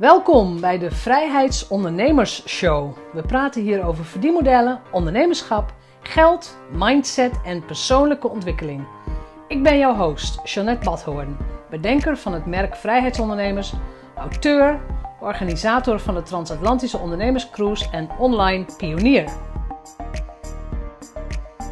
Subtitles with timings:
[0.00, 2.96] Welkom bij de Vrijheidsondernemers Show.
[3.12, 8.86] We praten hier over verdienmodellen, ondernemerschap, geld, mindset en persoonlijke ontwikkeling.
[9.48, 11.36] Ik ben jouw host, Jeanette Badhoorn,
[11.70, 13.72] bedenker van het merk Vrijheidsondernemers,
[14.16, 14.80] auteur,
[15.20, 19.32] organisator van de Transatlantische Ondernemerscruise en online pionier.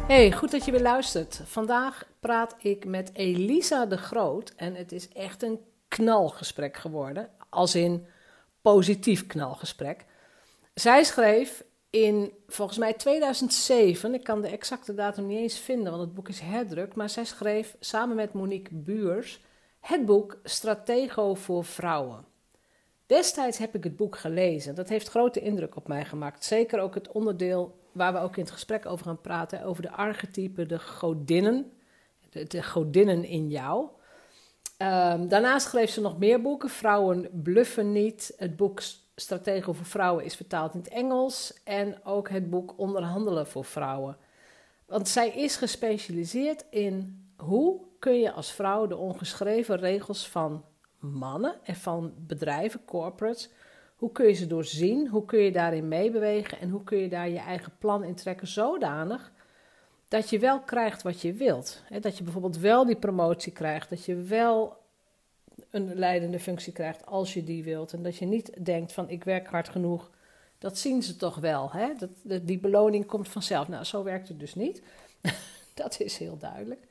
[0.07, 1.41] Hey, goed dat je weer luistert.
[1.45, 7.75] Vandaag praat ik met Elisa de Groot en het is echt een knalgesprek geworden, als
[7.75, 8.07] in
[8.73, 10.05] positief knalgesprek.
[10.73, 16.03] Zij schreef in volgens mij 2007, ik kan de exacte datum niet eens vinden, want
[16.03, 19.41] het boek is herdruk, maar zij schreef samen met Monique Buurs
[19.79, 22.25] het boek Stratego voor Vrouwen.
[23.05, 24.75] Destijds heb ik het boek gelezen.
[24.75, 26.43] Dat heeft grote indruk op mij gemaakt.
[26.43, 29.91] Zeker ook het onderdeel waar we ook in het gesprek over gaan praten, over de
[29.91, 31.71] archetypen, de godinnen,
[32.29, 33.87] de, de godinnen in jou.
[34.81, 36.69] Um, daarnaast schreef ze nog meer boeken.
[36.69, 38.33] Vrouwen bluffen niet.
[38.37, 38.81] Het boek
[39.15, 41.61] Strategie voor Vrouwen is vertaald in het Engels.
[41.63, 44.17] En ook het boek Onderhandelen voor Vrouwen.
[44.85, 50.65] Want zij is gespecialiseerd in hoe kun je als vrouw de ongeschreven regels van
[50.99, 53.49] mannen en van bedrijven, corporates,
[53.95, 55.07] hoe kun je ze doorzien?
[55.07, 56.59] Hoe kun je daarin meebewegen?
[56.59, 59.31] En hoe kun je daar je eigen plan in trekken zodanig
[60.09, 61.83] dat je wel krijgt wat je wilt?
[62.01, 64.77] Dat je bijvoorbeeld wel die promotie krijgt, dat je wel
[65.69, 67.93] een leidende functie krijgt als je die wilt.
[67.93, 70.09] En dat je niet denkt van ik werk hard genoeg.
[70.57, 71.71] Dat zien ze toch wel.
[71.71, 71.93] Hè?
[72.23, 73.67] Dat, die beloning komt vanzelf.
[73.67, 74.81] Nou, zo werkt het dus niet.
[75.73, 76.87] dat is heel duidelijk.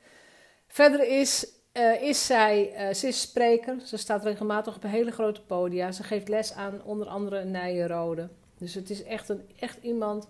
[0.67, 3.75] Verder is, uh, is zij, uh, ze is spreker.
[3.83, 5.91] Ze staat regelmatig op hele grote podia.
[5.91, 8.29] Ze geeft les aan onder andere Nijenrode.
[8.57, 10.27] Dus het is echt, een, echt iemand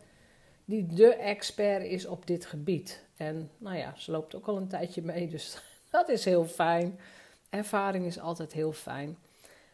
[0.70, 3.06] die de expert is op dit gebied.
[3.16, 7.00] En nou ja, ze loopt ook al een tijdje mee, dus dat is heel fijn.
[7.50, 9.18] Ervaring is altijd heel fijn.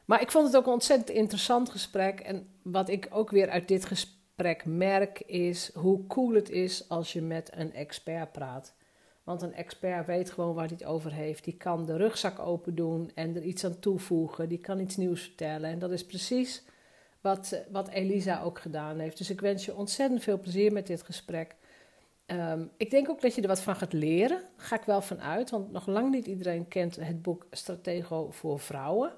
[0.06, 2.20] Maar ik vond het ook een ontzettend interessant gesprek.
[2.20, 7.14] En wat ik ook weer uit dit gesprek merk, is hoe cool het is als
[7.14, 8.74] je met een expert praat.
[9.24, 11.44] Want een expert weet gewoon waar hij het over heeft.
[11.44, 14.50] Die kan de rugzak open doen en er iets aan toevoegen.
[14.50, 15.70] Die kan iets nieuws vertellen.
[15.70, 16.64] En dat is precies
[17.26, 19.18] wat, wat Elisa ook gedaan heeft.
[19.18, 21.56] Dus ik wens je ontzettend veel plezier met dit gesprek.
[22.28, 24.42] Um, ik denk ook dat je er wat van gaat leren.
[24.56, 28.60] Ga ik wel van uit, want nog lang niet iedereen kent het boek Stratego voor
[28.60, 29.14] Vrouwen.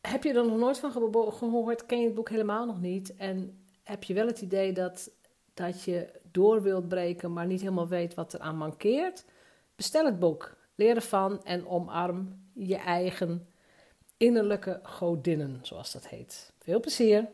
[0.00, 0.92] Heb je er nog nooit van
[1.32, 1.86] gehoord?
[1.86, 3.16] Ken je het boek helemaal nog niet?
[3.16, 5.10] En heb je wel het idee dat,
[5.54, 9.24] dat je door wilt breken, maar niet helemaal weet wat er aan mankeert?
[9.76, 10.56] Bestel het boek.
[10.74, 13.48] Leer ervan en omarm je eigen
[14.16, 16.53] innerlijke godinnen, zoals dat heet.
[16.64, 17.28] Veel plezier!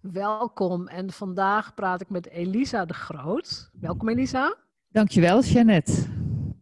[0.00, 3.70] Welkom en vandaag praat ik met Elisa de Groot.
[3.80, 4.56] Welkom Elisa.
[4.88, 6.06] Dankjewel Jeannette.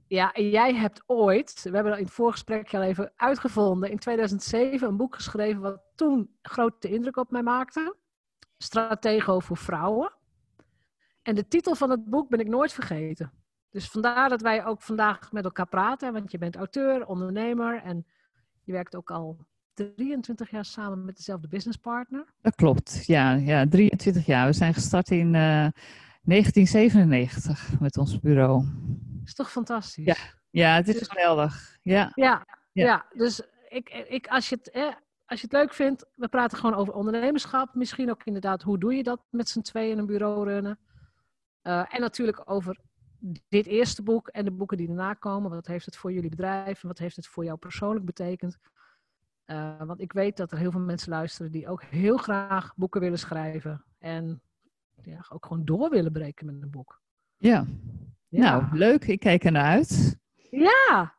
[0.06, 4.88] Ja, en jij hebt ooit, we hebben in het voorgesprek al even uitgevonden, in 2007
[4.88, 7.96] een boek geschreven wat toen grote indruk op mij maakte.
[8.58, 10.12] Stratego voor vrouwen.
[11.22, 13.32] En de titel van het boek ben ik nooit vergeten.
[13.70, 18.06] Dus vandaar dat wij ook vandaag met elkaar praten, want je bent auteur, ondernemer en
[18.62, 19.46] je werkt ook al
[19.96, 22.24] 23 jaar samen met dezelfde businesspartner.
[22.40, 24.46] Dat klopt, ja, ja 23 jaar.
[24.46, 25.72] We zijn gestart in uh, eh,
[26.22, 28.64] 1997 met ons bureau.
[28.64, 30.04] Dat is toch fantastisch?
[30.04, 30.16] Ja,
[30.50, 31.78] ja het is dus, geweldig.
[31.82, 32.12] Ja.
[32.14, 32.84] Ja, ja.
[32.84, 34.94] ja, dus ik, ik, als, je het, eh,
[35.26, 37.74] als je het leuk vindt, we praten gewoon over ondernemerschap.
[37.74, 40.78] Misschien ook inderdaad, hoe doe je dat met z'n tweeën een bureau runnen?
[41.62, 42.78] Uh, en natuurlijk over
[43.48, 45.50] dit eerste boek en de boeken die daarna komen.
[45.50, 48.58] Wat heeft het voor jullie bedrijf en wat heeft het voor jou persoonlijk betekend?
[49.46, 53.00] Uh, want ik weet dat er heel veel mensen luisteren die ook heel graag boeken
[53.00, 53.84] willen schrijven.
[53.98, 54.42] En
[55.02, 57.00] ja, ook gewoon door willen breken met een boek.
[57.36, 57.66] Ja.
[58.28, 58.40] ja.
[58.40, 59.04] Nou, leuk.
[59.04, 60.18] Ik kijk er naar uit.
[60.50, 61.14] Ja.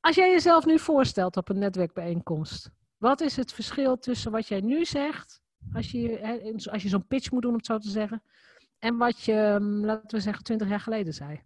[0.00, 2.70] Als jij jezelf nu voorstelt op een netwerkbijeenkomst.
[2.96, 5.42] Wat is het verschil tussen wat jij nu zegt,
[5.72, 8.22] als je, als je zo'n pitch moet doen om het zo te zeggen,
[8.78, 11.42] en wat je, mm, laten we zeggen, twintig jaar geleden zei?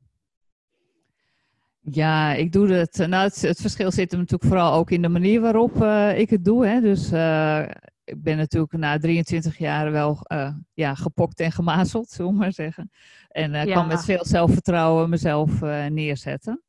[1.80, 2.96] Ja, ik doe het.
[2.96, 6.30] Nou, het, het, verschil zit hem natuurlijk vooral ook in de manier waarop uh, ik
[6.30, 6.66] het doe.
[6.66, 6.80] Hè.
[6.80, 7.62] Dus uh,
[8.04, 12.52] ik ben natuurlijk na 23 jaar wel uh, ja, gepokt en gemazeld, zullen we maar
[12.52, 12.90] zeggen.
[13.28, 13.64] En ja.
[13.64, 16.62] kan met veel zelfvertrouwen mezelf neerzetten.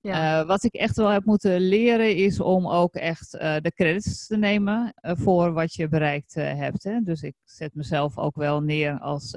[0.00, 0.46] Ja.
[0.46, 4.94] wat ik echt wel heb moeten leren is om ook echt de credits te nemen
[5.02, 6.82] voor wat je bereikt hebt.
[6.82, 7.00] Hè.
[7.00, 9.36] Dus ik zet mezelf ook wel neer als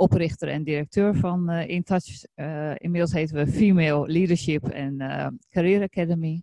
[0.00, 2.24] oprichter en directeur van uh, InTouch.
[2.36, 6.42] Uh, inmiddels heten we Female Leadership and uh, Career Academy.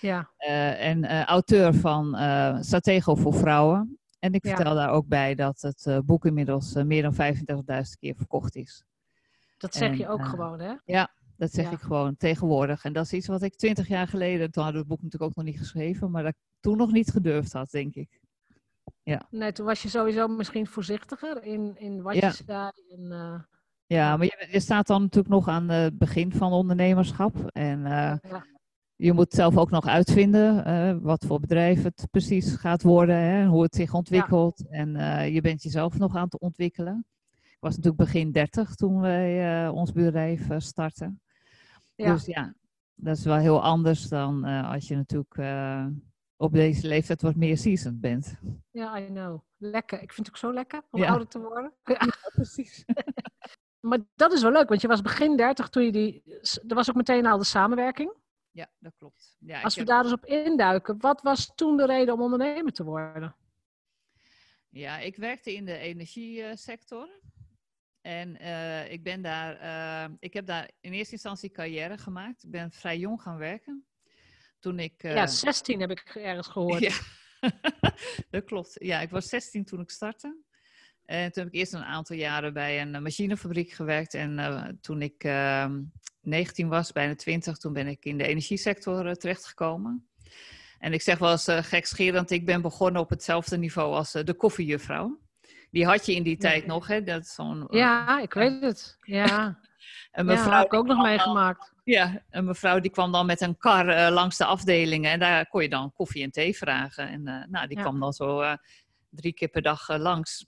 [0.00, 0.30] Ja.
[0.78, 2.06] en auteur van
[2.64, 3.98] Stratego voor Vrouwen.
[4.18, 7.20] En ik vertel daar ook bij dat het boek inmiddels meer dan 35.000
[8.00, 8.84] keer verkocht is.
[9.56, 10.74] Dat zeg je ook gewoon, hè?
[10.84, 11.70] Ja, Dat zeg Ja.
[11.70, 12.84] ik gewoon tegenwoordig.
[12.84, 15.30] En dat is iets wat ik twintig jaar geleden, toen hadden we het boek natuurlijk
[15.30, 18.17] ook nog niet geschreven, maar dat ik toen nog niet gedurfd had, denk ik.
[19.30, 22.26] Nee, toen was je sowieso misschien voorzichtiger in, in wat Ja.
[22.26, 22.70] je zei.
[22.88, 23.40] En, eh,
[23.86, 27.46] Ja, maar je, je staat dan natuurlijk nog aan het begin van ondernemerschap.
[27.46, 28.46] En eh, ja.
[28.96, 33.46] je moet zelf ook nog uitvinden eh, wat voor bedrijf het precies gaat worden, hè,
[33.46, 34.68] hoe het zich ontwikkelt.
[34.68, 34.92] En
[35.32, 37.06] je bent jezelf nog aan het ontwikkelen.
[37.34, 41.20] Ik was natuurlijk begin 30 toen wij ons bedrijf startten.
[41.94, 42.12] Ja.
[42.12, 42.54] Dus ja,
[42.94, 45.34] dat is wel heel anders dan als je natuurlijk
[46.38, 48.38] op deze leeftijd wat meer seasoned bent.
[48.70, 49.40] ja, I know.
[49.56, 50.02] Lekker.
[50.02, 51.08] Ik vind het ook zo lekker om Ja.
[51.08, 51.72] ouder te worden.
[51.84, 52.00] Ja.
[52.34, 52.84] precies.
[53.80, 56.22] Maar dat is wel leuk, want je was begin 30 toen je die.
[56.68, 58.12] Er was ook meteen al de samenwerking.
[58.50, 59.36] Ja, dat klopt.
[59.40, 62.72] Ja, Als we heb- daar dus op induiken, wat was toen de reden om ondernemer
[62.72, 63.36] te worden?
[64.68, 67.08] Ja, ik werkte in de energiesector.
[68.00, 72.42] En eh, ik ben daar, eh, ik heb daar in eerste instantie carrière gemaakt.
[72.44, 73.86] Ik ben vrij jong gaan werken.
[74.60, 75.02] Toen ik.
[75.02, 76.80] eh, Ja, 16 heb ik ergens gehoord.
[76.80, 76.96] ja,
[78.30, 78.76] dat klopt.
[78.78, 80.36] Ja, ik was 16 toen ik startte.
[81.04, 84.14] En toen heb ik eerst een aantal jaren bij een machinefabriek gewerkt.
[84.14, 85.70] En eh, toen ik eh,
[86.20, 90.08] 19 was, bijna 20, toen ben ik in de energiesector eh, terechtgekomen.
[90.78, 94.24] En ik zeg wel eens uh, gekscherend, ik ben begonnen op hetzelfde niveau als uh,
[94.24, 95.20] de koffiejuffrouw.
[95.70, 97.02] Die had je in die tijd nog, hè?
[97.02, 98.96] Dat is zo'n, uh, Ja, ik weet het.
[99.00, 99.60] Ja,
[100.12, 101.72] ja mevrouw heb ik ook nog meegemaakt.
[101.84, 105.10] Ja, een mevrouw die kwam dan met een kar eh, langs de afdelingen.
[105.10, 107.08] En daar kon je dan koffie en thee vragen.
[107.08, 107.82] En eh, nou, die Ja.
[107.82, 108.56] kwam dan zo eh,
[109.10, 110.46] drie keer per dag langs.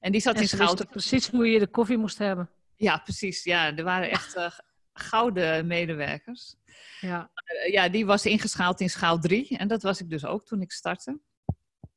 [0.00, 0.86] En die zat En in Schouten.
[0.86, 2.50] precies hoe je de koffie moest hebben.
[2.76, 3.44] Ja, precies.
[3.44, 4.60] Ja, er waren echt
[4.92, 6.54] gouden medewerkers.
[7.00, 7.30] Ja,
[7.70, 9.56] ja, die was ingeschaald in schaal 3.
[9.58, 11.20] En dat was ik dus ook toen ik startte.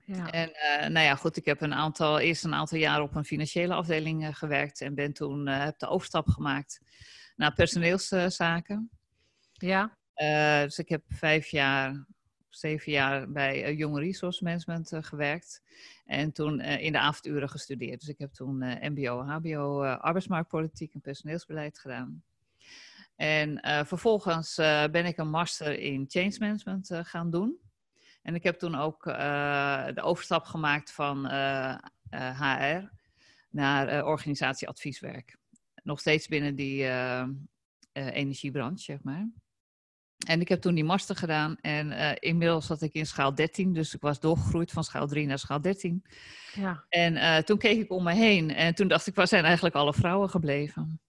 [0.05, 0.31] Ja.
[0.31, 3.25] En eh, nou ja, goed, ik heb een aantal, eerst een aantal jaren op een
[3.25, 4.81] financiële afdeling eh, gewerkt.
[4.81, 6.81] En ben toen eh, heb de overstap gemaakt
[7.35, 8.89] naar personeelszaken.
[9.51, 9.97] ja.
[10.63, 12.05] Dus ik heb vijf jaar,
[12.49, 15.61] zeven jaar bij Young Resource Management gewerkt.
[16.05, 17.99] En toen in de avonduren gestudeerd.
[17.99, 22.23] Dus ik heb toen MBO, HBO, arbeidsmarktpolitiek en personeelsbeleid gedaan.
[23.15, 24.55] En vervolgens
[24.91, 27.59] ben ik een master in change management gaan doen.
[28.25, 31.77] En ik heb toen ook eh, de overstap gemaakt van eh,
[32.09, 32.89] eh, HR
[33.49, 35.37] naar eh, organisatieadvieswerk.
[35.83, 37.27] Nog steeds binnen die eh, eh,
[37.91, 39.29] energiebranche, zeg maar.
[40.27, 43.73] En ik heb toen die master gedaan en eh, inmiddels zat ik in schaal 13,
[43.73, 46.05] dus ik was doorgegroeid van schaal 3 naar schaal 13.
[46.53, 46.85] ja.
[46.89, 49.75] En eh, toen keek ik om me heen en toen dacht ik, waar zijn eigenlijk
[49.75, 50.99] alle vrouwen gebleven?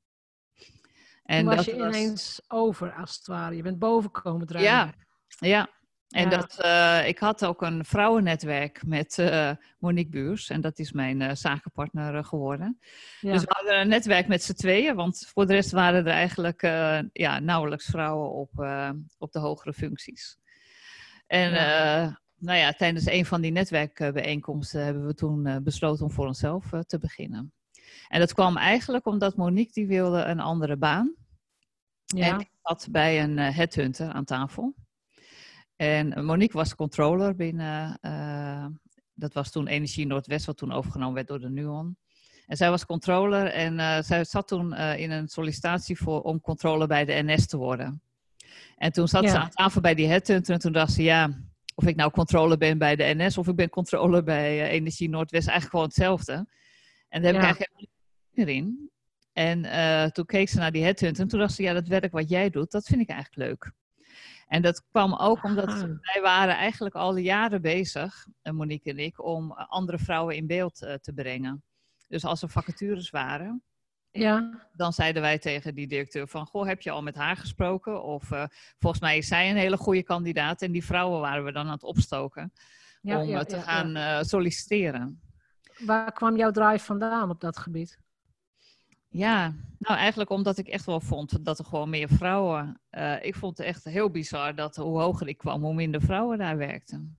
[1.22, 3.56] En was dat je ineens over, als het ware.
[3.56, 4.70] Je bent boven komen drijven.
[4.70, 4.94] Ja,
[5.38, 5.74] ja.
[6.06, 6.36] En Ja.
[6.36, 10.50] dat, eh, ik had ook een vrouwennetwerk met eh, Monique Buurs.
[10.50, 12.78] En dat is mijn eh, zakenpartner geworden.
[13.20, 13.32] Ja.
[13.32, 14.94] Dus we hadden een netwerk met z'n tweeën.
[14.94, 16.62] Want voor de rest waren er eigenlijk
[17.12, 18.50] ja, nauwelijks vrouwen op,
[19.18, 20.38] op de hogere functies.
[21.26, 22.20] En Ja.
[22.38, 26.98] nou ja, tijdens een van die netwerkbijeenkomsten hebben we toen besloten om voor onszelf te
[26.98, 27.52] beginnen.
[28.08, 31.14] En dat kwam eigenlijk omdat Monique die wilde een andere baan.
[32.04, 32.26] ja.
[32.26, 34.74] En ik zat bij een headhunter aan tafel.
[35.76, 38.66] En Monique was controller binnen, eh,
[39.14, 41.96] dat was toen Energie Noordwest, wat toen overgenomen werd door de Nuon.
[42.46, 46.40] En zij was controller en eh, zij zat toen eh, in een sollicitatie voor, om
[46.40, 48.02] controller bij de NS te worden.
[48.76, 51.30] En toen zat ze aan tafel bij die headhunter en toen dacht ze, ja,
[51.74, 55.48] of ik nou controller ben bij de NS of ik ben controller bij Energie Noordwest,
[55.48, 56.32] eigenlijk gewoon hetzelfde.
[57.08, 57.48] En daar heb Ja.
[57.48, 58.90] ik eigenlijk in.
[59.32, 59.62] En
[60.12, 62.50] toen keek ze naar die headhunter en toen dacht ze, ja, dat werk wat jij
[62.50, 63.72] doet, dat vind ik eigenlijk leuk.
[64.46, 65.80] En dat kwam ook omdat Ah.
[65.80, 70.46] wij waren eigenlijk al jaren bezig, eh, Monique en ik, om eh, andere vrouwen in
[70.46, 71.64] beeld eh, te brengen.
[72.08, 73.62] Dus als er vacatures waren,
[74.10, 74.66] ja.
[74.72, 78.02] dan zeiden wij tegen die directeur van, goh, heb je al met haar gesproken?
[78.02, 78.28] Of
[78.78, 80.62] volgens mij is zij een hele goede kandidaat.
[80.62, 82.52] En die vrouwen waren we dan aan het opstoken
[83.00, 85.20] ja, om ja, te gaan solliciteren.
[85.78, 87.98] Waar kwam jouw drive vandaan op dat gebied?
[89.08, 92.80] Ja, nou eigenlijk omdat ik echt wel vond dat er gewoon meer vrouwen.
[92.90, 96.38] eh, ik vond het echt heel bizar dat hoe hoger ik kwam, hoe minder vrouwen
[96.38, 97.18] daar werkten.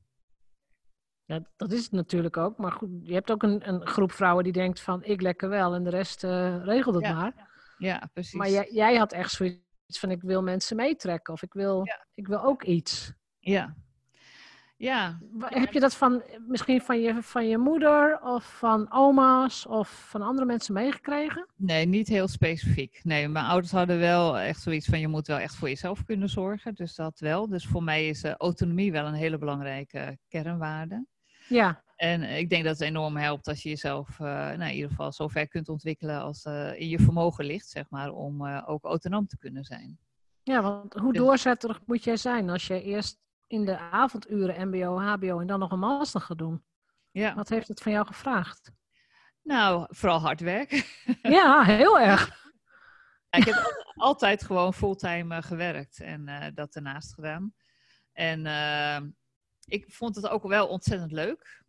[1.25, 2.58] Ja, dat is het natuurlijk ook.
[2.58, 5.75] Maar goed, je hebt ook een, een groep vrouwen die denkt van ik lekker wel
[5.75, 7.48] en de rest eh, regelt het Ja, maar.
[7.77, 8.34] Ja, precies.
[8.34, 9.62] Maar jij, jij had echt zoiets
[10.00, 13.13] van ik wil mensen meetrekken of ik wil, ik wil ook iets.
[13.39, 13.75] Ja.
[14.78, 19.90] Ja, Heb je dat van misschien van je, van je moeder of van oma's of
[20.10, 21.48] van andere mensen meegekregen?
[21.56, 23.00] nee, niet heel specifiek.
[23.04, 26.30] Nee, mijn ouders hadden wel echt zoiets van je moet wel echt voor jezelf kunnen
[26.30, 26.76] zorgen.
[26.76, 27.48] Dus dat wel.
[27.50, 31.06] Dus voor mij is eh, autonomie wel een hele belangrijke eh, kernwaarde.
[31.48, 34.90] Ja, En ik denk dat het enorm helpt als je jezelf eh, nou, in ieder
[34.90, 38.64] geval zo ver kunt ontwikkelen als eh, in je vermogen ligt, zeg maar, om eh,
[38.68, 39.98] ook autonoom te kunnen zijn.
[40.44, 45.00] Ja, want hoe Dus- doorzetterig moet jij zijn als je eerst in de avonduren MBO,
[45.00, 46.63] HBO en dan nog een master gaat doen?
[47.12, 48.72] Ja, Wat heeft het van jou gevraagd?
[49.42, 50.84] nou, vooral hard werken.
[51.22, 52.46] Ja, heel erg.
[53.30, 57.54] Ja, ik heb al- altijd gewoon fulltime eh, gewerkt en eh, dat ernaast gedaan.
[58.12, 59.01] En eh,
[59.66, 61.63] ik vond het ook wel ontzettend leuk.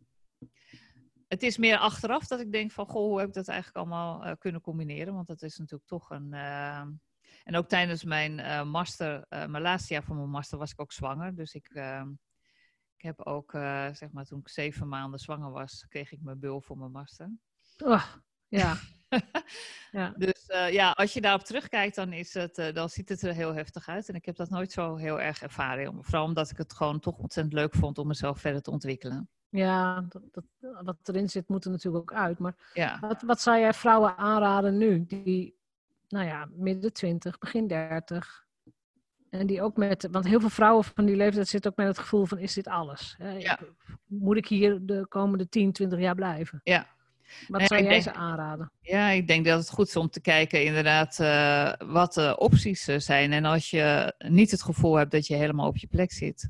[1.27, 4.37] Het is meer achteraf dat ik denk van, goh, hoe heb ik dat eigenlijk allemaal
[4.37, 5.13] kunnen combineren?
[5.13, 6.33] Want dat is natuurlijk toch een...
[7.49, 10.81] en ook tijdens mijn eh, master, eh, mijn laatste jaar van mijn master was ik
[10.81, 11.35] ook zwanger.
[11.35, 12.05] Dus ik, eh,
[12.95, 16.39] ik heb ook, eh, zeg maar, toen ik zeven maanden zwanger was, kreeg ik mijn
[16.39, 17.31] bul voor mijn master.
[17.83, 18.05] Oh,
[18.47, 18.75] ja.
[19.91, 20.13] ja.
[20.17, 23.87] Dus ja, als je daarop terugkijkt, dan, is het, dan ziet het er heel heftig
[23.87, 24.09] uit.
[24.09, 26.03] En ik heb dat nooit zo heel erg ervaren.
[26.03, 29.29] Vooral omdat ik het gewoon toch ontzettend leuk vond om mezelf verder te ontwikkelen.
[29.49, 30.45] Ja, dat, dat,
[30.83, 32.39] wat erin zit moet er natuurlijk ook uit.
[32.39, 35.05] Maar Ja, wat, wat zou jij vrouwen aanraden nu?
[35.05, 35.58] Die,
[36.09, 38.47] nou ja, midden twintig, begin dertig.
[39.29, 41.97] En die ook met, want heel veel vrouwen van die leeftijd zitten ook met het
[41.99, 43.15] gevoel van, is dit alles?
[43.17, 43.31] Hè?
[43.31, 43.59] Ja.
[44.05, 46.61] Moet ik hier de komende 10, 20 jaar blijven?
[46.63, 46.87] Ja.
[47.47, 48.71] Wat Nee, zou jij denk- ze aanraden?
[48.81, 52.87] ja, ik denk dat het goed is om te kijken inderdaad eh, wat de opties
[52.87, 53.31] eh, zijn.
[53.33, 56.49] En als je niet het gevoel hebt dat je helemaal op je plek zit,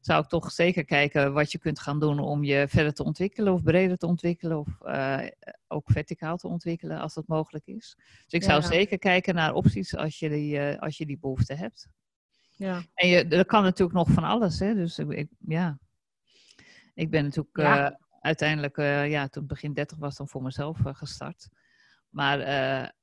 [0.00, 3.52] zou ik toch zeker kijken wat je kunt gaan doen om je verder te ontwikkelen
[3.52, 5.26] of breder te ontwikkelen of eh,
[5.68, 7.96] ook verticaal te ontwikkelen als dat mogelijk is.
[7.96, 8.66] Dus ik zou ja.
[8.66, 11.88] zeker kijken naar opties als je die, eh, als je die behoefte hebt.
[12.56, 14.74] Ja, En je, er kan natuurlijk nog van alles, hè.
[14.74, 15.78] Dus ik, ik- ja.
[16.94, 17.90] Ik ben natuurlijk Ja.
[17.90, 18.76] eh, uiteindelijk,
[19.10, 21.48] ja, toen begin 30 was, dan voor mezelf gestart.
[22.08, 22.38] Maar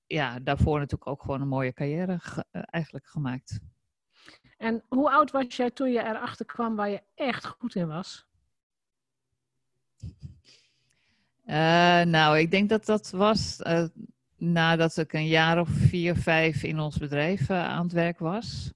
[0.07, 3.59] ja, daarvoor natuurlijk ook gewoon een mooie carrière ge- eigenlijk gemaakt.
[4.57, 8.25] En hoe oud was jij toen je erachter kwam waar je echt goed in was?
[11.45, 13.83] Eh, nou, ik denk dat dat was eh,
[14.37, 18.73] nadat ik een jaar of vier, vijf in ons bedrijf eh, aan het werk was.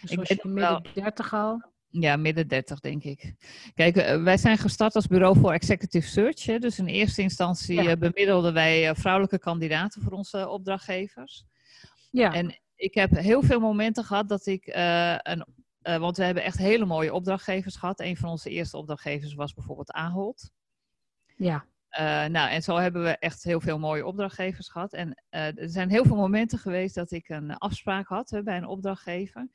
[0.00, 1.62] Dus Ik was je midden dertig al?
[1.90, 3.34] Ja, midden 30 denk ik.
[3.74, 6.44] Kijk, wij zijn gestart als bureau voor executive search.
[6.44, 7.96] Hè, dus in eerste instantie Ja.
[7.96, 11.44] bemiddelden wij vrouwelijke kandidaten voor onze opdrachtgevers.
[12.10, 15.44] Ja, En ik heb heel veel momenten gehad dat ik eh, een.
[15.82, 18.00] eh, want we hebben echt hele mooie opdrachtgevers gehad.
[18.00, 20.50] Een van onze eerste opdrachtgevers was bijvoorbeeld Ahold.
[21.36, 21.64] ja.
[21.88, 24.92] Eh, nou, en zo hebben we echt heel veel mooie opdrachtgevers gehad.
[24.92, 28.66] En er zijn heel veel momenten geweest dat ik een afspraak had hè, bij een
[28.66, 29.48] opdrachtgever.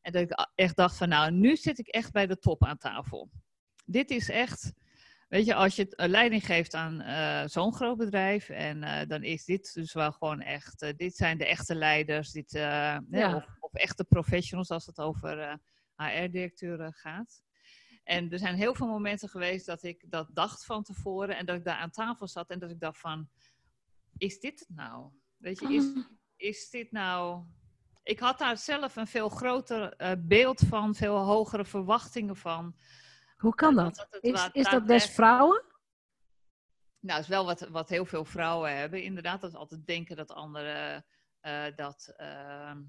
[0.00, 2.78] En dat ik echt dacht van, nou, nu zit ik echt bij de top aan
[2.78, 3.30] tafel.
[3.84, 4.72] Dit is echt,
[5.28, 8.48] weet je, als je het, eh, leiding geeft aan eh, zo'n groot bedrijf.
[8.48, 12.30] En eh, dan is dit dus wel gewoon echt, dit zijn de echte leiders.
[12.30, 15.58] Dit, hè, of, of echte professionals als het over
[15.96, 17.42] HR-directeuren gaat.
[18.04, 21.56] En er zijn heel veel momenten geweest dat ik dat dacht van tevoren en dat
[21.56, 23.28] ik daar aan tafel zat en dat ik dacht van,
[24.16, 25.10] is dit het nou?
[25.36, 25.84] Weet je, is,
[26.50, 27.44] is dit nou...
[28.02, 32.76] Ik had daar zelf een veel groter beeld van, veel hogere verwachtingen van.
[33.36, 34.06] Hoe kan Eh, dat?
[34.10, 35.62] het Is, is dat daadwerkelijk- vrouwen?
[37.00, 39.02] Nou, is wel wat, wat heel veel vrouwen hebben.
[39.02, 41.04] Inderdaad, dat ze altijd denken dat anderen
[41.40, 42.82] eh, dat, ehm,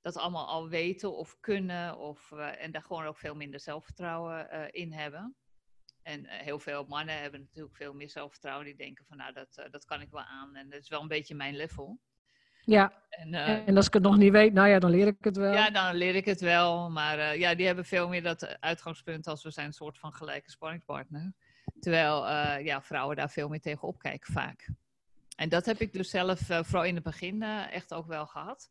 [0.00, 1.96] dat allemaal al weten of kunnen.
[1.98, 5.36] Of, eh, en daar gewoon ook veel minder zelfvertrouwen eh, in hebben.
[6.02, 8.64] En heel veel mannen hebben natuurlijk veel meer zelfvertrouwen.
[8.66, 10.54] Die denken van, nou, dat, dat kan ik wel aan.
[10.56, 12.00] En dat is wel een beetje mijn level.
[12.64, 15.16] Ja, En, eh, en als ik het nog niet weet, nou ja, dan leer ik
[15.20, 15.52] het wel.
[15.52, 16.90] ja, dan leer ik het wel.
[16.90, 20.12] Maar eh, ja, die hebben veel meer dat uitgangspunt als we zijn een soort van
[20.12, 21.32] gelijke sparringspartner.
[21.80, 24.68] Terwijl eh, ja, vrouwen daar veel meer tegen opkijken vaak.
[25.36, 27.42] En dat heb ik dus zelf vooral in het begin
[27.72, 28.70] echt ook wel gehad.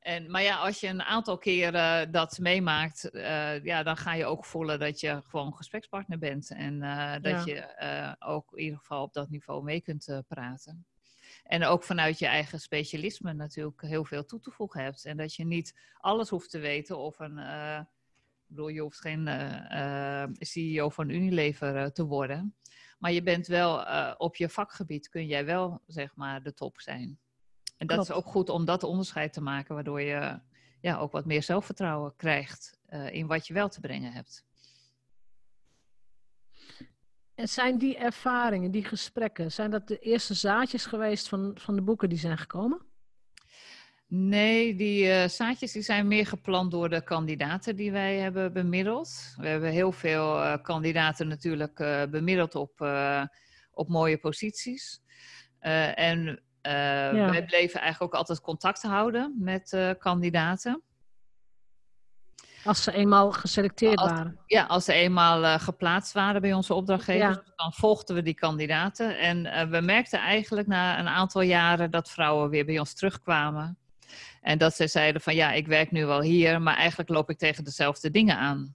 [0.00, 3.08] En, maar ja, als je een aantal keren dat meemaakt,
[3.62, 6.50] ja, dan ga je ook voelen dat je gewoon gesprekspartner bent.
[6.50, 6.80] En
[7.22, 7.54] dat Ja.
[7.54, 10.86] je ook in ieder geval op dat niveau mee kunt praten.
[11.48, 15.04] En ook vanuit je eigen specialisme natuurlijk heel veel toe te voegen hebt.
[15.04, 17.38] En dat je niet alles hoeft te weten of een.
[17.38, 22.56] eh, ik bedoel, je hoeft geen eh, eh, CEO van Unilever te worden.
[22.98, 23.84] Maar je bent wel
[24.16, 27.18] op je vakgebied kun jij wel, zeg maar, de top zijn.
[27.76, 30.40] En dat is ook goed om dat onderscheid te maken, waardoor je
[30.80, 32.78] ja, ook wat meer zelfvertrouwen krijgt
[33.10, 34.46] in wat je wel te brengen hebt.
[37.38, 41.82] En zijn die ervaringen, die gesprekken, zijn dat de eerste zaadjes geweest van, van de
[41.82, 42.80] boeken die zijn gekomen?
[44.06, 49.34] Nee, die eh, zaadjes die zijn meer gepland door de kandidaten die wij hebben bemiddeld.
[49.36, 52.86] We hebben heel veel eh, kandidaten natuurlijk eh, bemiddeld op,
[53.72, 55.02] op mooie posities.
[55.94, 60.82] En wij bleven eigenlijk ook altijd contact houden met kandidaten.
[62.64, 64.38] Als ze eenmaal geselecteerd Als- waren.
[64.46, 67.52] Ja, als ze eenmaal eh, geplaatst waren bij onze opdrachtgevers, Ja.
[67.56, 69.18] dan volgden we die kandidaten.
[69.18, 73.78] En eh, we merkten eigenlijk na een aantal jaren dat vrouwen weer bij ons terugkwamen.
[74.42, 77.38] En dat ze zeiden van ja, ik werk nu wel hier, maar eigenlijk loop ik
[77.38, 78.74] tegen dezelfde dingen aan.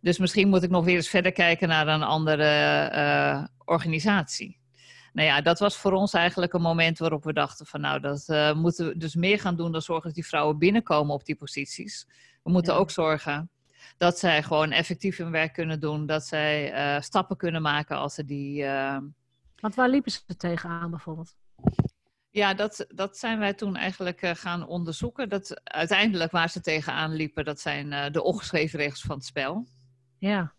[0.00, 4.58] Dus misschien moet ik nog weer eens verder kijken naar een andere uh, organisatie.
[5.14, 8.28] Nou ja, dat was voor ons eigenlijk een moment waarop we dachten van nou, dat
[8.28, 11.36] uh, moeten we dus meer gaan doen dan zorgen dat die vrouwen binnenkomen op die
[11.36, 12.08] posities.
[12.42, 13.50] We moeten ook zorgen
[13.96, 18.14] dat zij gewoon effectief hun werk kunnen doen, dat zij uh, stappen kunnen maken als
[18.14, 18.62] ze die.
[18.62, 18.98] Uh...
[19.60, 21.36] Want waar liepen ze tegenaan bijvoorbeeld?
[22.30, 25.28] Ja, dat, dat zijn wij toen eigenlijk uh, gaan onderzoeken.
[25.28, 29.66] Dat uiteindelijk waar ze tegenaan liepen, dat zijn de ongeschreven regels van het spel.
[30.18, 30.52] Ja.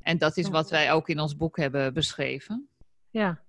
[0.00, 2.68] En dat is wat wij ook in ons boek hebben beschreven.
[3.10, 3.40] Ja.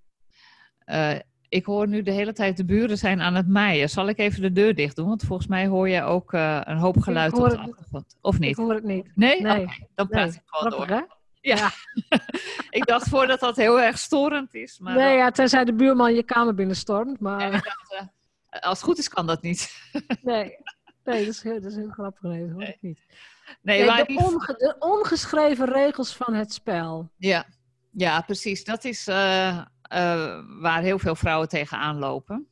[0.92, 1.12] Uh,
[1.50, 3.90] ik hoor nu de hele tijd de buren zijn aan het maaien.
[3.90, 5.08] Zal ik even de deur dicht doen?
[5.08, 8.18] Want volgens mij hoor je ook uh, een hoop geluid op de achtergrond.
[8.22, 8.50] Of niet?
[8.50, 9.12] Ik hoor het niet.
[9.16, 9.42] Nee?
[9.42, 9.62] nee.
[9.62, 10.36] Okay, dan praat nee.
[10.36, 10.98] ik gewoon Grappig, door.
[10.98, 11.04] Hè?
[11.42, 11.72] Ja.
[12.80, 14.80] ik dacht voordat dat heel erg storend is.
[14.80, 17.20] Maar nee, dat- ja, tenzij de buurman je kamer binnenstormt.
[17.20, 17.96] Maar dacht,
[18.50, 19.76] eh, als het goed is kan dat niet.
[20.22, 20.58] nee,
[21.04, 22.22] nee dat, is heel, dat is heel grappig.
[22.22, 23.00] Nee, dat hoor ik niet.
[23.62, 27.10] Nee, de, die- onge- de ongeschreven regels van het spel.
[27.18, 27.46] Ja,
[27.92, 28.64] ja precies.
[28.64, 32.48] Dat is eh, eh, waar heel veel vrouwen tegenaan lopen.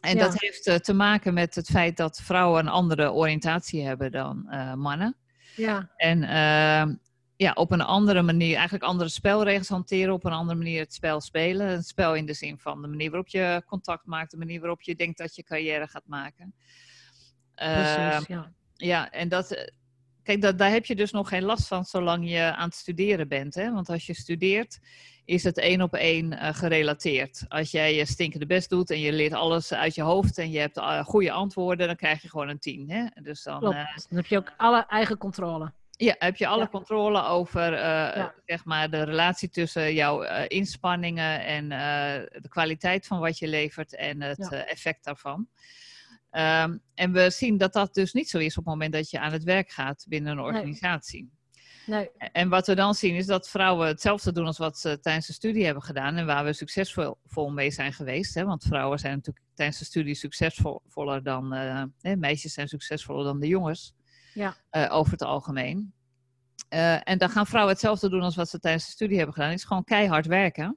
[0.00, 0.24] En Ja.
[0.24, 4.50] dat heeft eh, te maken met het feit dat vrouwen een andere oriëntatie hebben dan
[4.50, 5.16] eh, mannen.
[5.56, 6.94] Ja, En eh,
[7.36, 11.20] ja, op een andere manier, eigenlijk andere spelregels hanteren, op een andere manier het spel
[11.20, 11.66] spelen.
[11.66, 14.82] Het spel in de zin van de manier waarop je contact maakt, de manier waarop
[14.82, 16.54] je denkt dat je carrière gaat maken.
[17.54, 18.26] Precies.
[18.26, 18.52] ja.
[18.74, 19.70] ja, en dat.
[20.22, 23.28] Kijk, dat, daar heb je dus nog geen last van zolang je aan het studeren
[23.28, 23.54] bent.
[23.54, 23.72] Hè?
[23.72, 24.78] Want als je studeert,
[25.26, 27.44] is het één op één eh, gerelateerd.
[27.48, 30.58] Als jij je stinkende best doet en je leert alles uit je hoofd en je
[30.58, 32.90] hebt eh, goede antwoorden, dan krijg je gewoon een 10.
[32.90, 33.04] Hè?
[33.22, 33.74] Dus dan Klopt.
[33.76, 35.72] eh, Dan heb je ook alle eigen controle.
[35.90, 36.68] ja, heb je alle Ja.
[36.68, 38.34] controle over Ja.
[38.46, 41.68] zeg maar de relatie tussen jouw inspanningen en
[42.42, 44.64] de kwaliteit van wat je levert en het Ja.
[44.64, 45.48] effect daarvan.
[46.30, 49.18] Ehm, en we zien dat dat dus niet zo is op het moment dat je
[49.20, 51.20] aan het werk gaat binnen een organisatie.
[51.20, 51.30] Nee,
[52.32, 55.32] En wat we dan zien is dat vrouwen hetzelfde doen als wat ze tijdens de
[55.32, 58.34] studie hebben gedaan en waar we succesvol vol mee zijn geweest.
[58.34, 58.44] Hè?
[58.44, 63.40] Want vrouwen zijn natuurlijk tijdens de studie succesvoller dan, eh, hè, meisjes zijn succesvoller dan
[63.40, 63.94] de jongens
[64.34, 64.56] Ja.
[64.70, 65.92] eh, over het algemeen.
[66.68, 69.50] Eh, en dan gaan vrouwen hetzelfde doen als wat ze tijdens de studie hebben gedaan.
[69.50, 70.76] Het is gewoon keihard werken.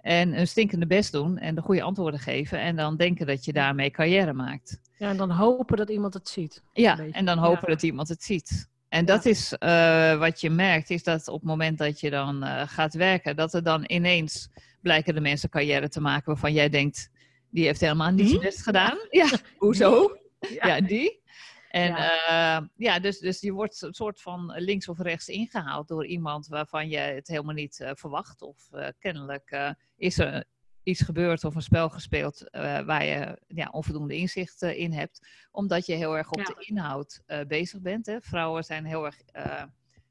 [0.00, 2.60] En een stinkende best doen en de goede antwoorden geven.
[2.60, 4.80] En dan denken dat je daarmee carrière maakt.
[4.98, 6.62] ja, en dan hopen dat iemand het ziet.
[6.72, 7.66] Ja, en dan hopen Ja.
[7.74, 8.70] dat iemand het ziet.
[8.92, 12.42] En dat is eh, wat je merkt, is dat op het moment dat je dan
[12.42, 14.48] eh, gaat werken, dat er dan ineens
[14.80, 17.10] blijken de mensen carrière te maken waarvan jij denkt,
[17.50, 18.98] die heeft helemaal niet zijn best gedaan.
[19.10, 19.28] Ja,
[19.58, 20.16] hoezo?
[20.38, 20.66] Ja.
[20.66, 21.22] Ja, die.
[21.68, 22.12] En Ja.
[22.28, 26.46] ja, ja dus, dus je wordt een soort van links of rechts ingehaald door iemand
[26.46, 28.42] waarvan je het helemaal niet eh, verwacht.
[28.42, 30.44] Of eh, kennelijk eh, is er
[30.82, 35.26] iets gebeurd of een spel gespeeld eh, waar je ja, onvoldoende inzicht eh, in hebt.
[35.50, 36.44] Omdat je heel erg op Ja.
[36.44, 38.06] de inhoud eh, bezig bent.
[38.06, 38.20] Hè.
[38.20, 39.16] Vrouwen zijn heel erg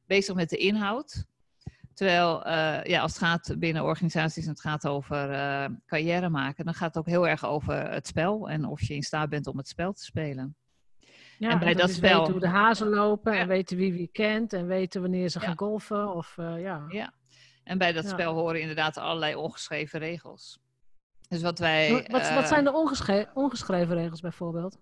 [0.06, 1.26] bezig met de inhoud.
[1.94, 2.48] Terwijl
[2.88, 5.28] ja, als het gaat binnen organisaties en het gaat over
[5.86, 9.04] carrière maken, dan gaat het ook heel erg over het spel en of je in
[9.04, 10.56] staat bent om het spel te spelen.
[11.38, 13.40] Ja, En bij dat spel- weten hoe de hazen lopen Ja.
[13.40, 16.14] en weten wie wie kent en weten wanneer ze gaan golfen.
[16.16, 16.86] Of, ja.
[16.90, 17.14] Ja.
[17.72, 18.10] En bij dat Ja.
[18.10, 20.60] spel horen inderdaad allerlei ongeschreven regels.
[21.30, 21.92] Dus wat wij.
[21.92, 24.78] wat, wat, eh, wat zijn de ongeschre- ongeschreven regels bijvoorbeeld?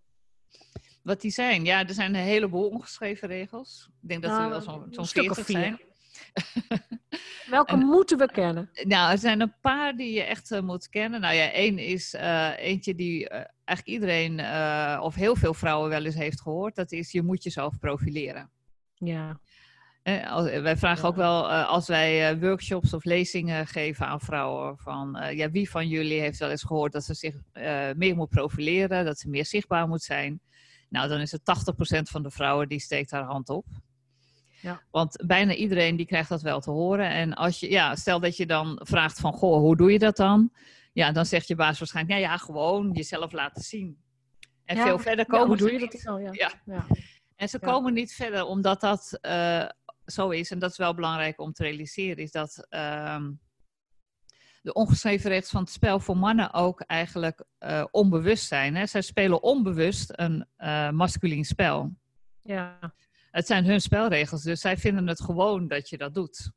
[1.04, 1.66] Wat die zijn?
[1.66, 3.90] Ja, er zijn een heleboel ongeschreven regels.
[4.02, 5.58] Ik denk dat Nou, er wel zo'n of 40 vier.
[5.58, 5.80] zijn.
[7.50, 8.70] Welke En- moeten we kennen?
[8.84, 11.22] Nou, er zijn een paar die je echt eh, moet kennen.
[11.22, 14.40] Nou ja, één is eh, eentje die eigenlijk iedereen
[15.02, 16.76] of heel veel vrouwen wel eens heeft gehoord.
[16.76, 18.50] Dat is je moet jezelf profileren.
[18.94, 19.40] Ja,
[20.62, 25.18] wij vragen ook wel eh, als wij eh, workshops of lezingen geven aan vrouwen van
[25.18, 27.36] eh, ja, wie van jullie heeft wel eens gehoord dat ze zich
[27.96, 30.42] meer moet profileren, dat ze meer zichtbaar moet zijn.
[30.90, 33.66] Nou, dan is het 80% van de vrouwen die steekt haar hand op.
[34.62, 34.82] Ja.
[34.92, 37.10] Want bijna iedereen die krijgt dat wel te horen.
[37.10, 40.16] En als je, ja, stel dat je dan vraagt van, goh, hoe doe je dat
[40.16, 40.52] dan?
[40.94, 43.98] Ja, dan zegt je baas waarschijnlijk, ja, ja, gewoon jezelf laten zien.
[44.66, 46.34] En Ja, veel verder Ja, komen hoe doe je dat dan?
[46.34, 46.86] Ja.
[47.36, 49.18] En ze komen niet verder omdat dat
[50.12, 50.52] zo is.
[50.52, 52.18] En dat is wel belangrijk om te realiseren.
[52.18, 53.32] Is dat ehm,
[54.62, 58.76] de ongeschreven regels van het spel voor mannen ook eigenlijk eh, onbewust zijn.
[58.76, 58.86] Hè?
[58.86, 61.96] Zij spelen onbewust een eh masculien spel.
[62.44, 62.94] Ja.
[63.32, 66.52] Het zijn hun spelregels, dus zij vinden het gewoon dat je dat doet.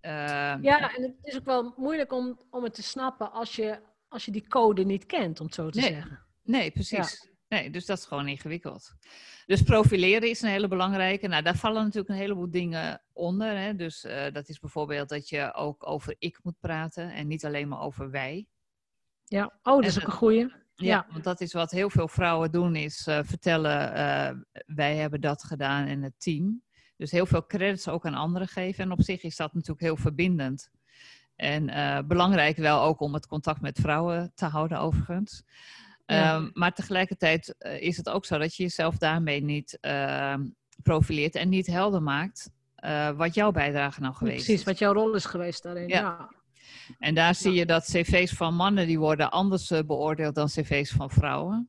[0.00, 0.12] Eh,
[0.60, 4.24] ja, en het is ook wel moeilijk om, om het te snappen als je, als
[4.24, 5.92] je die code niet kent, om het zo te Nee.
[5.92, 6.26] zeggen.
[6.42, 7.29] Nee, precies.
[7.50, 8.94] Nee, dus dat is gewoon ingewikkeld.
[9.46, 11.28] Dus profileren is een hele belangrijke.
[11.28, 13.56] Nou, daar vallen natuurlijk een heleboel dingen onder.
[13.56, 13.74] Hè?
[13.74, 17.68] Dus eh, dat is bijvoorbeeld dat je ook over ik moet praten en niet alleen
[17.68, 18.46] maar over wij.
[19.24, 20.52] Ja, oh, dat is En ook een goeie.
[20.74, 25.20] Ja, want dat is wat heel veel vrouwen doen, is uh, vertellen, uh, wij hebben
[25.20, 26.62] dat gedaan in het team.
[26.96, 28.84] Dus heel veel credits ook aan anderen geven.
[28.84, 30.70] En op zich is dat natuurlijk heel verbindend.
[31.36, 31.66] En
[32.06, 35.44] belangrijk wel ook om het contact met vrouwen te houden, overigens.
[36.14, 36.36] Ja.
[36.36, 40.46] Um, maar tegelijkertijd is het ook zo dat je jezelf daarmee niet ehm,
[40.82, 42.50] profileert en niet helder maakt
[43.16, 44.62] wat jouw bijdrage nou geweest Precies, is.
[44.62, 45.88] Precies, wat jouw rol is geweest daarin.
[45.88, 45.98] ja.
[46.00, 46.30] ja.
[46.98, 50.90] En daar zie je dat cv's van mannen die worden anders uh, beoordeeld dan cv's
[50.90, 51.68] van vrouwen.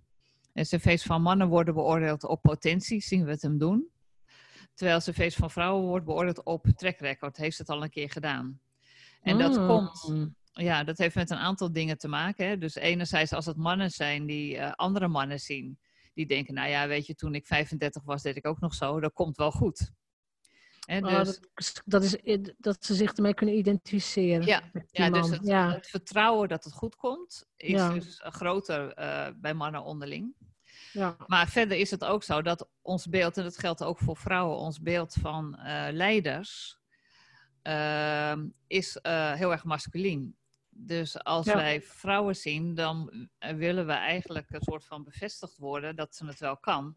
[0.53, 3.87] En cv's van mannen worden beoordeeld op potentie, zien we het hem doen.
[4.73, 8.59] Terwijl cv's van vrouwen wordt beoordeeld op track record, heeft het al een keer gedaan.
[9.21, 9.67] En dat Mm.
[9.67, 10.13] komt,
[10.51, 12.47] ja, dat heeft met een aantal dingen te maken.
[12.47, 12.57] Hè.
[12.57, 15.79] Dus enerzijds als het mannen zijn die uh, andere mannen zien,
[16.13, 18.99] die denken, nou ja, weet je, toen ik 35 was, deed ik ook nog zo,
[18.99, 19.91] dat komt wel goed.
[20.87, 24.45] En dus, oh, dat, dat, is dat ze zich ermee kunnen identificeren.
[24.45, 24.61] Ja,
[24.91, 25.73] ja dus het, ja.
[25.73, 27.93] het, vertrouwen dat het goed komt, is ja.
[27.93, 30.35] dus groter uh, bij mannen onderling.
[30.91, 31.15] Ja.
[31.27, 34.57] Maar verder is het ook zo dat ons beeld, en dat geldt ook voor vrouwen,
[34.57, 36.79] ons beeld van uh, leiders
[37.63, 38.35] uh,
[38.67, 40.35] is uh, heel erg masculien.
[40.85, 41.55] Dus als ja.
[41.55, 46.39] wij vrouwen zien, dan willen we eigenlijk een soort van bevestigd worden dat ze het
[46.39, 46.95] wel kan.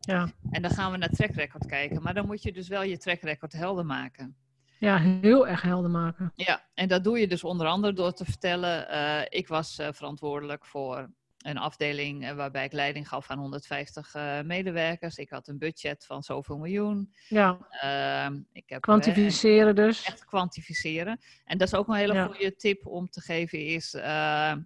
[0.00, 0.32] Ja.
[0.50, 2.02] En dan gaan we naar track record kijken.
[2.02, 4.36] Maar dan moet je dus wel je track record helder maken.
[4.78, 6.32] Ja, heel erg helder maken.
[6.34, 8.94] Ja, en dat doe je dus onder andere door te vertellen...
[8.94, 11.10] Uh, ik was uh, verantwoordelijk voor
[11.46, 15.16] een afdeling uh, waarbij ik leiding gaf aan 150 medewerkers.
[15.16, 17.14] Ik had een budget van zoveel miljoen.
[17.28, 17.58] Ja.
[17.70, 20.04] Ehm, ik heb, kwantificeren dus.
[20.04, 21.20] Echt kwantificeren.
[21.44, 22.26] En dat is ook een hele ja.
[22.26, 23.58] goede tip om te geven...
[23.58, 23.90] is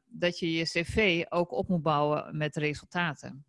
[0.06, 3.44] dat je je cv ook op moet bouwen met resultaten.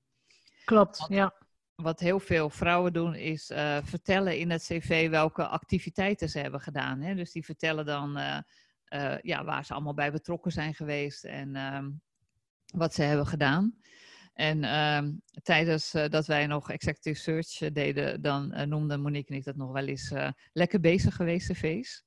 [0.66, 1.34] Klopt, Want, ja
[1.76, 3.52] wat heel veel vrouwen doen, is
[3.84, 7.02] vertellen in het cv welke activiteiten ze hebben gedaan.
[7.02, 7.16] Hè?
[7.16, 8.20] Dus die vertellen dan
[9.22, 11.90] ja, waar ze allemaal bij betrokken zijn geweest en ehm,
[12.72, 13.76] wat ze hebben gedaan.
[14.34, 15.12] En ehm,
[15.44, 19.86] tijdens dat wij nog executive search deden, dan noemde Monique en ik dat nog wel
[19.88, 20.14] eens
[20.54, 22.04] lekker bezig geweest cv's.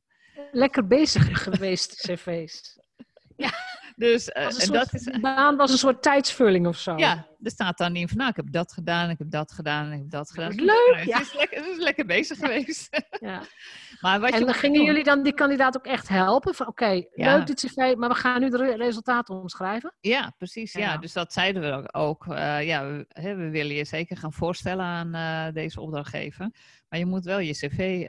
[0.52, 2.62] Lekker bezig geweest cv's.
[3.36, 3.52] Ja,
[3.96, 5.20] dus uh, en dat is.
[5.20, 6.96] baan was een soort tijdsvulling of zo.
[6.96, 9.92] Ja, er staat dan in van nou, ik heb dat gedaan, ik heb dat gedaan,
[9.92, 10.54] ik heb dat gedaan.
[10.54, 10.66] Leuk!
[10.66, 11.18] Nou, ja.
[11.18, 13.02] het, is lekker, het is lekker bezig geweest.
[13.20, 13.42] ja.
[14.00, 16.54] maar wat en je dan gingen doen, jullie dan die kandidaat ook echt helpen?
[16.54, 19.94] Van oké, okay, leuk dit cv, maar we gaan nu de re- resultaten omschrijven.
[20.00, 20.72] Ja, precies.
[20.72, 20.96] Ja.
[20.96, 21.88] Dus dat zeiden we ook.
[21.92, 22.26] ook.
[22.26, 26.50] Uh, ja, we, hè, we willen je zeker gaan voorstellen aan uh, deze opdrachtgever.
[26.88, 28.06] Maar je moet wel je cv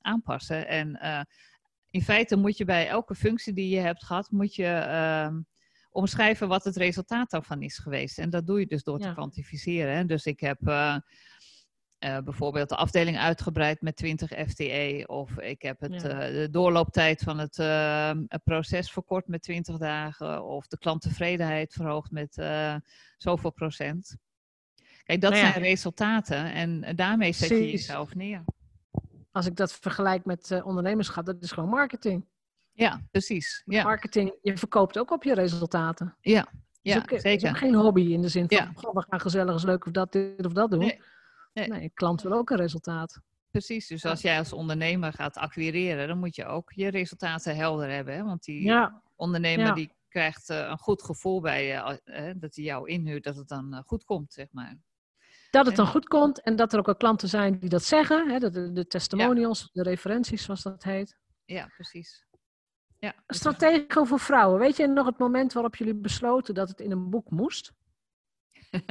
[0.00, 0.68] aanpassen.
[0.68, 0.98] En
[1.94, 5.36] in feite moet je bij elke functie die je hebt gehad, moet je uh,
[5.90, 8.18] omschrijven wat het resultaat daarvan is geweest.
[8.18, 9.96] En dat doe je dus door te kwantificeren.
[9.96, 10.04] Hè.
[10.04, 10.96] Dus ik heb uh,
[12.04, 15.04] uh, bijvoorbeeld de afdeling uitgebreid met 20 FTE.
[15.06, 16.28] Of ik heb het, Ja.
[16.28, 18.10] uh, de doorlooptijd van het uh,
[18.44, 20.44] proces verkort met 20 dagen.
[20.44, 22.34] Of de klanttevredenheid verhoogd met
[23.16, 24.16] zoveel procent.
[25.02, 25.50] Kijk, dat Nou ja.
[25.50, 26.52] zijn resultaten.
[26.52, 28.44] En daarmee zet je jezelf neer.
[29.34, 32.26] Als ik dat vergelijk met eh, ondernemerschap, dat is gewoon marketing.
[32.72, 33.62] Ja, precies.
[33.64, 36.16] Ja, Marketing, je verkoopt ook op je resultaten.
[36.20, 36.46] ja.
[36.82, 37.48] is ja ook, is zeker.
[37.48, 38.72] ook geen hobby in de zin van, Ja.
[38.74, 40.78] goh, we gaan gezellig eens leuk of dat, dit of dat doen.
[41.52, 41.68] Nee.
[41.68, 43.20] Nee, klant wil ook een resultaat.
[43.50, 47.90] Precies, dus als jij als ondernemer gaat acquireren, dan moet je ook je resultaten helder
[47.90, 48.14] hebben.
[48.14, 48.24] Hè?
[48.24, 49.72] Want die Ja, ondernemer ja.
[49.72, 53.48] die krijgt eh, een goed gevoel bij je, eh, dat hij jou inhuurt, dat het
[53.48, 54.76] dan eh, goed komt, zeg maar.
[55.54, 58.30] Dat het dan goed komt en dat er ook wel klanten zijn die dat zeggen.
[58.30, 61.16] Hè, de, de, testimonials, de referenties zoals dat heet.
[61.44, 62.26] Ja, precies.
[62.98, 64.58] Ja, Een stratege voor vrouwen.
[64.58, 67.72] Weet je nog het moment waarop jullie besloten dat het in een boek moest?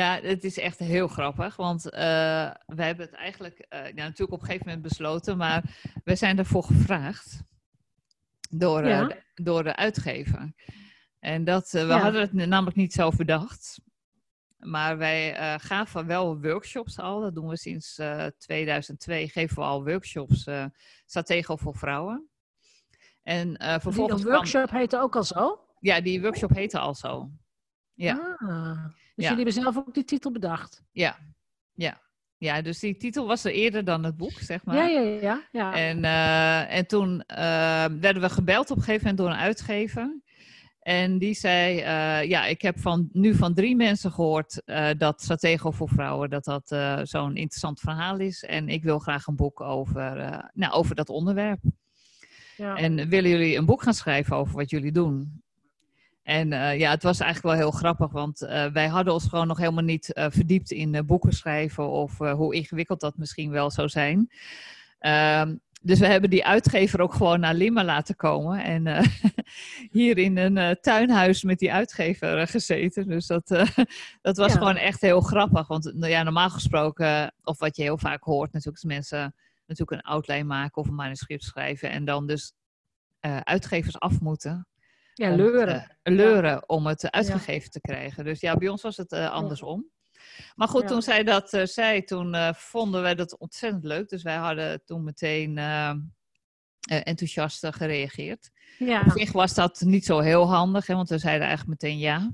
[0.00, 1.92] ja, het is echt heel grappig, want uh,
[2.66, 6.38] wij hebben het eigenlijk uh, ja, natuurlijk op een gegeven moment besloten, maar we zijn
[6.38, 7.42] ervoor gevraagd
[8.50, 9.04] door, Ja.
[9.04, 10.52] de, door de uitgever.
[11.18, 13.80] En dat, we hadden het namelijk niet zelf bedacht.
[14.58, 17.20] Maar wij uh, gaven wel workshops al.
[17.20, 19.28] Dat doen we sinds uh, 2002.
[19.28, 20.64] Geven we al workshops uh,
[21.04, 22.28] stratego voor vrouwen.
[23.22, 25.60] En Die vervolgens een workshop heette ook al zo?
[25.80, 27.30] ja, die workshop heette al zo.
[27.94, 28.36] Ja.
[28.38, 29.28] Ah, dus Ja.
[29.30, 30.82] jullie hebben zelf ook die titel bedacht?
[30.92, 31.18] Ja,
[31.74, 32.00] ja.
[32.38, 34.76] Ja, dus die titel was er eerder dan het boek, zeg maar.
[34.76, 35.42] Ja, ja, ja.
[35.52, 35.74] ja.
[35.74, 36.04] En,
[36.68, 37.24] en toen
[38.00, 40.20] werden we gebeld op een gegeven moment door een uitgever.
[40.86, 45.22] En die zei, uh, ja, ik heb van, nu van drie mensen gehoord uh, dat
[45.22, 48.44] Stratego voor Vrouwen, dat dat uh, zo'n interessant verhaal is.
[48.44, 50.14] En ik wil graag een boek over,
[50.52, 51.60] nou, over dat onderwerp.
[52.56, 52.76] ja.
[52.76, 55.42] En willen jullie een boek gaan schrijven over wat jullie doen?
[56.22, 58.38] En ja, het was eigenlijk wel heel grappig, want
[58.72, 63.16] wij hadden ons gewoon nog helemaal niet verdiept in boeken schrijven of hoe ingewikkeld dat
[63.16, 64.30] misschien wel zou zijn.
[65.00, 65.42] Uh,
[65.86, 68.64] dus we hebben die uitgever ook gewoon naar Lima laten komen.
[68.64, 69.02] En uh,
[69.98, 73.08] hier in een uh, tuinhuis met die uitgever uh, gezeten.
[73.08, 73.48] Dus dat,
[74.22, 74.58] dat was ja.
[74.58, 75.66] gewoon echt heel grappig.
[75.66, 79.34] Want nou ja, normaal gesproken, of wat je heel vaak hoort natuurlijk, is mensen
[79.66, 81.90] natuurlijk een outline maken of een manuscript schrijven.
[81.90, 82.52] En dan dus
[83.42, 84.66] uitgevers af moeten.
[85.14, 85.96] Ja, leuren.
[86.02, 86.62] leuren ja.
[86.66, 88.24] om het uitgegeven te krijgen.
[88.24, 89.90] Dus ja, bij ons was het andersom.
[90.54, 90.88] Maar goed, ja.
[90.88, 94.08] toen zij dat uh, zei, toen uh, vonden wij dat ontzettend leuk.
[94.08, 95.92] Dus wij hadden toen meteen uh,
[96.80, 98.50] enthousiast gereageerd.
[98.78, 99.00] Ja.
[99.00, 102.32] Op zich was dat niet zo heel handig, hè, want we zeiden eigenlijk meteen ja.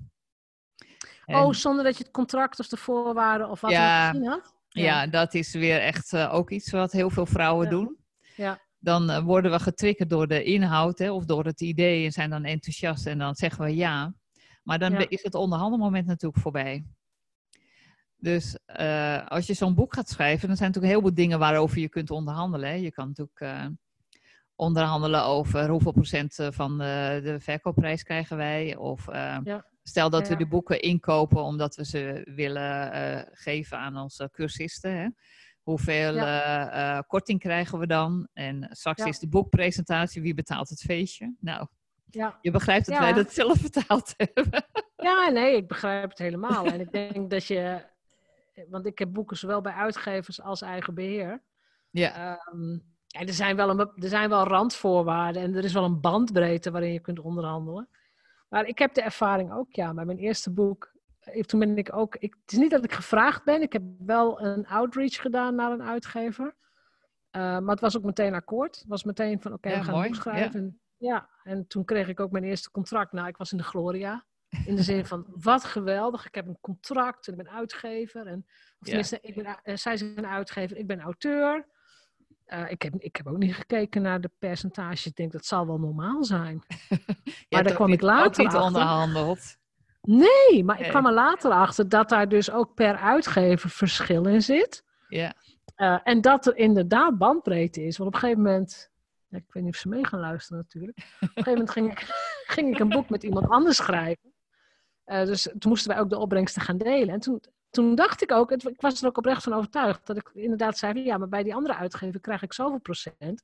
[1.25, 1.37] En...
[1.37, 4.55] Oh, zonder dat je het contract of de voorwaarden of wat ja, gezien had?
[4.69, 4.83] Ja.
[4.83, 7.97] ja, dat is weer echt ook iets wat heel veel vrouwen doen.
[8.37, 8.61] Ja.
[8.79, 12.45] Dan worden we getriggerd door de inhoud hè, of door het idee en zijn dan
[12.45, 14.15] enthousiast en dan zeggen we ja.
[14.63, 16.85] Maar dan is het onderhandelmoment natuurlijk voorbij.
[18.23, 21.39] Dus uh, als je zo'n boek gaat schrijven, dan zijn er natuurlijk heel veel dingen
[21.39, 22.69] waarover je kunt onderhandelen.
[22.69, 22.75] Hè.
[22.75, 23.67] Je kan natuurlijk uh,
[24.55, 28.77] onderhandelen over hoeveel procent van de, de verkoopprijs krijgen wij.
[28.77, 29.67] Of uh, ja.
[29.83, 30.29] stel dat ja.
[30.29, 34.97] we de boeken inkopen omdat we ze willen geven aan onze cursisten.
[34.97, 35.09] Hè.
[35.63, 37.05] Hoeveel ja.
[37.07, 38.29] korting krijgen we dan?
[38.33, 41.35] En straks is de boekpresentatie, wie betaalt het feestje?
[41.41, 41.67] Nou,
[42.41, 44.65] je begrijpt dat wij dat zelf betaald hebben.
[44.97, 46.67] Ja, nee, ik begrijp het helemaal.
[46.67, 47.91] En ik denk dat je
[48.69, 51.43] want ik heb boeken zowel bij uitgevers als eigen beheer.
[51.91, 52.41] Ja.
[52.53, 56.01] Um, ja er, zijn wel een, er zijn wel randvoorwaarden en er is wel een
[56.01, 57.89] bandbreedte waarin je kunt onderhandelen.
[58.49, 60.93] Maar ik heb de ervaring ook, ja, bij mijn eerste boek.
[61.21, 62.17] Eh, toen ben ik ook.
[62.17, 65.73] Ik, het is niet dat ik gevraagd ben, ik heb wel een outreach gedaan naar
[65.73, 66.45] een uitgever.
[66.45, 68.79] Uh, maar het was ook meteen akkoord.
[68.79, 70.07] Het was meteen van: oké, okay, ja, we gaan mooi.
[70.07, 70.61] een boek schrijven.
[70.61, 70.67] Ja.
[70.67, 73.13] En, ja, en toen kreeg ik ook mijn eerste contract.
[73.13, 74.25] Nou, ik was in de Gloria.
[74.67, 78.27] In de zin van, wat geweldig, ik heb een contract en ik ben uitgever.
[78.27, 78.47] En,
[78.81, 81.67] of tenminste, ik ben, uh, zij zijn uitgever, ik ben auteur.
[82.47, 85.07] Uh, ik, heb, ik heb ook niet gekeken naar de percentages.
[85.07, 86.63] Ik denk, dat zal wel normaal zijn.
[87.51, 89.57] maar daar kwam ik later niet onderhandeld.
[90.03, 90.85] Nee, maar nee.
[90.85, 94.85] ik kwam er later achter dat daar dus ook per uitgever verschil in zit.
[95.09, 95.35] Ja.
[95.77, 97.97] Uh, en dat er inderdaad bandbreedte is.
[97.97, 98.93] Want op een gegeven moment
[99.39, 100.99] ik weet niet of ze mee gaan luisteren natuurlijk.
[100.99, 101.99] Op een gegeven moment ging ik,
[102.55, 104.32] ging ik een boek met iemand anders schrijven.
[105.07, 107.15] Uh, dus toen moesten wij ook de opbrengsten gaan delen.
[107.15, 110.17] En toen, toen dacht ik ook, het, ik was er ook oprecht van overtuigd, dat
[110.17, 113.43] ik inderdaad zei, ja, maar bij die andere uitgever krijg ik zoveel procent.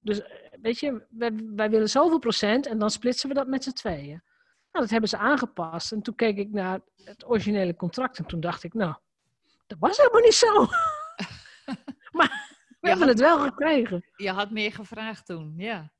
[0.00, 0.22] Dus
[0.60, 4.22] weet je, wij, wij willen zoveel procent en dan splitsen we dat met z'n tweeën.
[4.72, 5.92] Nou, dat hebben ze aangepast.
[5.92, 8.94] En toen keek ik naar het originele contract en toen dacht ik, nou,
[9.66, 10.66] dat was helemaal niet zo.
[12.18, 14.04] maar we hebben het wel gekregen.
[14.16, 15.92] Je had meer gevraagd toen, ja.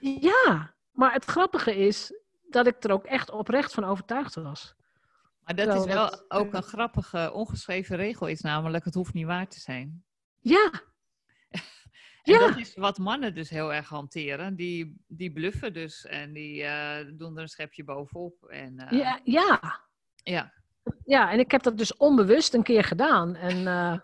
[0.00, 2.12] Ja, maar het grappige is,
[2.50, 4.74] dat ik er ook echt oprecht van overtuigd was.
[5.44, 9.14] Maar dat Terwijl is wel dat, ook een grappige ongeschreven regel is, namelijk het hoeft
[9.14, 10.04] niet waar te zijn.
[10.40, 10.70] Ja.
[12.22, 12.38] en ja.
[12.38, 14.56] dat is wat mannen dus heel erg hanteren.
[14.56, 18.44] Die, die bluffen dus en die uh, doen er een schepje bovenop.
[18.44, 19.80] En, uh, ja, ja.
[20.14, 20.52] Ja.
[21.04, 23.34] Ja, en ik heb dat dus onbewust een keer gedaan.
[23.34, 23.98] En uh,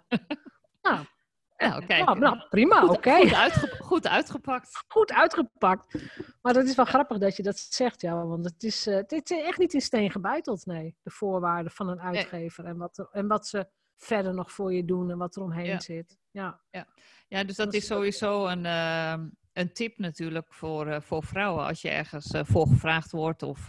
[0.83, 1.07] nou,
[1.57, 2.05] nou, kijk.
[2.05, 2.93] Nou, nou prima, oké.
[2.93, 3.23] Okay.
[3.23, 4.83] Goed, uitge goed, uitgepakt.
[4.89, 5.95] Goed uitgepakt.
[6.43, 8.27] Maar dat is wel grappig dat je dat zegt, ja.
[8.27, 10.97] Want het is, uh, het is echt niet in steen gebuiteld, nee.
[11.03, 12.65] De voorwaarden van een uitgever.
[12.65, 15.81] En, wat en wat ze verder nog voor je doen en wat er omheen ja.
[15.81, 16.19] zit.
[16.31, 16.61] Ja.
[16.71, 16.87] Ja.
[17.29, 21.65] ja, dus dat, dat is sowieso een, uh, een tip natuurlijk voor, uh, voor vrouwen.
[21.67, 23.67] Als je ergens voor gevraagd wordt of,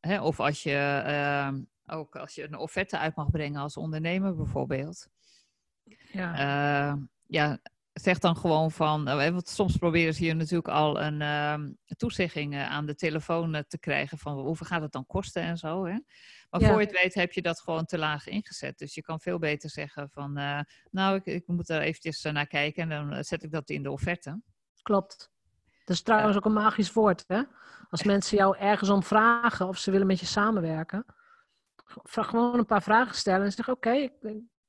[0.00, 5.08] hè, of als je ook als je een offerte uit mag brengen als ondernemer bijvoorbeeld.
[6.12, 6.92] Ja.
[6.92, 7.58] Uh, ja,
[7.92, 12.56] zeg dan gewoon van, uh, want soms proberen ze je natuurlijk al een uh, toezegging
[12.56, 15.84] aan de telefoon te krijgen van hoeveel gaat het dan kosten en zo.
[15.84, 15.98] Hè?
[16.50, 16.68] Maar ja.
[16.68, 18.78] voor je het weet heb je dat gewoon te laag ingezet.
[18.78, 22.46] Dus je kan veel beter zeggen van, uh, nou ik, ik, moet er eventjes naar
[22.46, 24.40] kijken en dan zet ik dat in de offerte.
[24.82, 25.32] Klopt.
[25.84, 27.24] Dat is trouwens ook een magisch woord.
[27.26, 27.42] Hè?
[27.90, 31.04] Als mensen jou ergens om vragen of ze willen met je samenwerken,
[31.84, 34.12] vraag gewoon een paar vragen stellen en zeg oké, okay,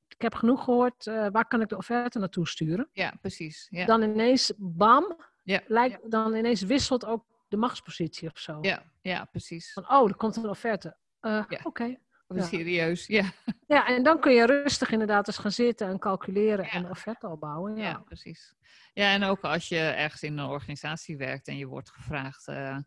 [0.08, 2.88] ik heb genoeg gehoord, uh, waar kan ik de offerte naartoe sturen?
[2.92, 3.66] Ja, precies.
[3.70, 3.86] Ja.
[3.86, 5.60] Dan ineens, bam, ja.
[5.66, 8.58] lijkt, dan ineens wisselt ook de machtspositie of zo.
[8.60, 9.72] Ja, ja precies.
[9.72, 10.96] Van, oh, er komt een offerte.
[11.20, 11.60] Uh, ja.
[11.62, 11.66] Oké.
[11.66, 12.00] Okay.
[12.28, 13.32] Serieus, ja.
[13.66, 17.76] Ja, en dan kun je rustig inderdaad eens gaan zitten en calculeren en offerte opbouwen.
[17.76, 17.82] Ja.
[17.82, 18.54] ja, precies.
[18.92, 22.48] Ja, en ook als je ergens in een organisatie werkt en je wordt gevraagd...
[22.48, 22.78] Uh,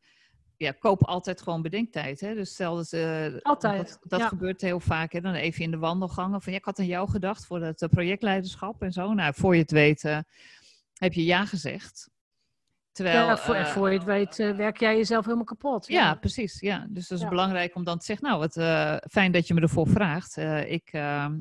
[0.60, 2.19] ja, koop altijd gewoon bedenktijd.
[2.19, 2.36] Hè?
[2.36, 3.88] Dus stel dat, uh, altijd.
[3.88, 4.28] dat, dat ja.
[4.28, 5.12] gebeurt heel vaak.
[5.12, 5.22] Hè?
[5.22, 7.89] Dan even in de wandelgangen van ja, ik had aan jou gedacht voor het uh,
[7.89, 9.13] projectleiderschap en zo.
[9.13, 10.19] Nou, voor je het weet uh,
[10.93, 12.10] heb je ja gezegd.
[12.91, 15.88] Terwijl, ja, voor, voor je het weet werk jij jezelf helemaal kapot.
[15.88, 16.60] Ja, ja precies.
[16.60, 16.88] Ja.
[16.89, 17.30] Dus dat is ja.
[17.30, 18.54] belangrijk om dan te zeggen, nou, wat
[19.12, 20.38] fijn dat je me ervoor vraagt.
[20.67, 20.89] ik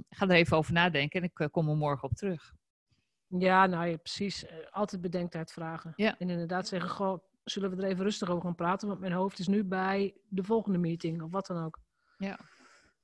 [0.08, 2.52] ga er even over nadenken en ik kom er morgen op terug.
[3.28, 4.46] Ja, nou ja, precies.
[4.46, 5.94] Eh, Altijd bedenktijd vragen.
[5.96, 7.18] En inderdaad zeggen, goh,
[7.50, 8.88] zullen we er even rustig over gaan praten?
[8.88, 11.78] Want mijn hoofd is nu bij de volgende meeting of wat dan ook.
[12.18, 12.38] Ja.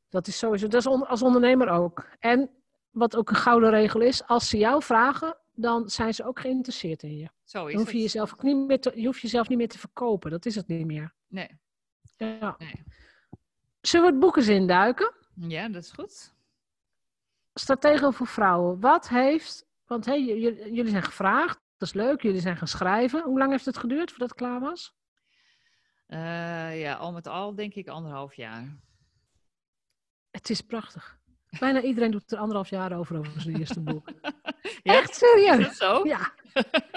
[0.09, 2.07] Dat is sowieso, dat is on- als ondernemer ook.
[2.19, 2.51] En
[2.91, 7.03] wat ook een gouden regel is, als ze jou vragen, dan zijn ze ook geïnteresseerd
[7.03, 7.29] in je.
[7.45, 8.05] Zo is Dan hoef je het.
[8.13, 10.31] jezelf ook niet meer te, je hoeft jezelf niet meer te verkopen.
[10.31, 11.15] Dat is het niet meer.
[11.27, 11.59] Nee.
[12.17, 12.55] Ja.
[12.59, 12.83] Nee.
[13.81, 15.13] Zullen we het boek eens induiken?
[15.35, 16.33] Ja, dat is goed.
[17.55, 18.81] Stratego voor vrouwen.
[18.81, 20.25] Wat heeft, want hey,
[20.73, 23.23] jullie zijn gevraagd, dat is leuk, jullie zijn gaan schrijven.
[23.23, 24.95] Hoe lang heeft het geduurd voordat het klaar was?
[26.07, 28.77] Eh, ja, al met al denk ik anderhalf jaar.
[30.31, 31.19] Het is prachtig.
[31.59, 34.09] Bijna iedereen doet er anderhalf jaar over, over zijn eerste boek.
[34.83, 34.93] Ja?
[34.95, 35.65] Echt Is serieus?
[35.65, 36.05] dat zo?
[36.07, 36.33] Ja.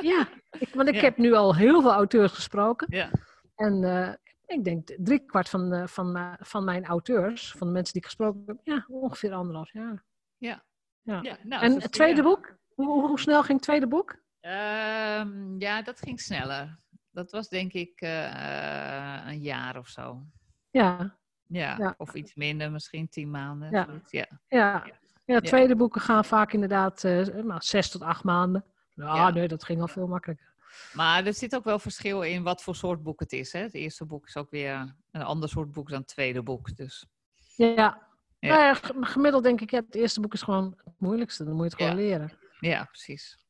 [0.01, 0.27] ja.
[0.59, 1.01] Ik, want ik Ja.
[1.01, 2.87] heb nu al heel veel auteurs gesproken.
[2.89, 3.09] Ja.
[3.55, 4.13] En eh,
[4.45, 8.43] ik denk driekwart van, eh, van, van mijn auteurs, van de mensen die ik gesproken
[8.45, 10.03] heb, ja, ongeveer anderhalf jaar.
[10.37, 10.63] Ja.
[11.01, 11.19] Ja.
[11.21, 12.55] Ja, nou, en het tweede boek?
[12.73, 14.15] Hoe, hoe, hoe snel ging het tweede boek?
[14.47, 16.79] Ehm, ja, dat ging sneller.
[17.12, 20.25] Dat was denk ik eh, een jaar of zo.
[20.71, 21.93] Ja, Ja, Ja.
[21.97, 23.71] of iets minder, misschien tien maanden.
[23.71, 23.88] Ja.
[24.10, 24.27] ja.
[24.47, 24.86] ja.
[25.25, 28.65] ja tweede boeken gaan vaak inderdaad eh, nou, zes tot acht maanden.
[28.95, 29.29] Ja.
[29.29, 30.53] nee, dat ging al veel makkelijker.
[30.93, 33.53] Maar er zit ook wel verschil in wat voor soort boek het is.
[33.53, 33.60] Hè?
[33.60, 36.75] Het eerste boek is ook weer een ander soort boek dan het tweede boek.
[36.75, 37.07] Dus
[37.55, 38.07] Ja.
[38.39, 38.71] Ja.
[38.71, 41.43] Nou gemiddeld denk ik, ja, het eerste boek is gewoon het moeilijkste.
[41.43, 42.31] Dan moet je het gewoon leren.
[42.60, 43.46] ja, precies.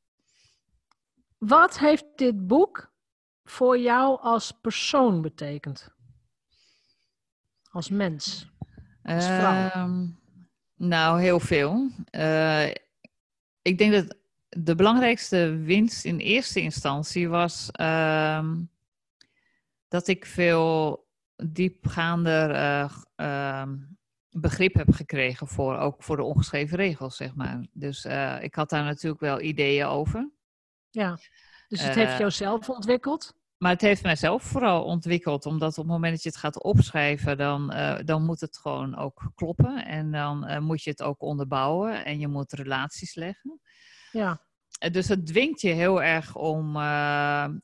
[1.37, 2.91] Wat heeft dit boek
[3.43, 5.95] voor jou als persoon betekend?
[7.71, 8.51] Als mens?
[9.03, 9.69] Als vrouw?
[9.69, 10.07] Ehm,
[10.75, 11.89] nou, heel veel.
[12.09, 12.67] Eh,
[13.61, 14.17] ik denk dat
[14.49, 18.63] de belangrijkste winst in eerste instantie was ehm,
[19.87, 22.51] dat ik veel diepgaander
[23.15, 23.77] ehm,
[24.29, 27.65] begrip heb gekregen voor ook voor de ongeschreven regels, zeg maar.
[27.73, 30.29] Dus eh, ik had daar natuurlijk wel ideeën over.
[30.89, 31.17] Ja.
[31.67, 33.33] Dus het heeft Eh, jou zelf ontwikkeld?
[33.57, 37.37] Maar het heeft mijzelf vooral ontwikkeld, omdat op het moment dat je het gaat opschrijven,
[37.37, 39.85] dan, eh, dan moet het gewoon ook kloppen.
[39.85, 43.61] En dan eh, moet je het ook onderbouwen en je moet relaties leggen.
[44.11, 44.45] Ja.
[44.91, 46.65] Dus het dwingt je heel erg om,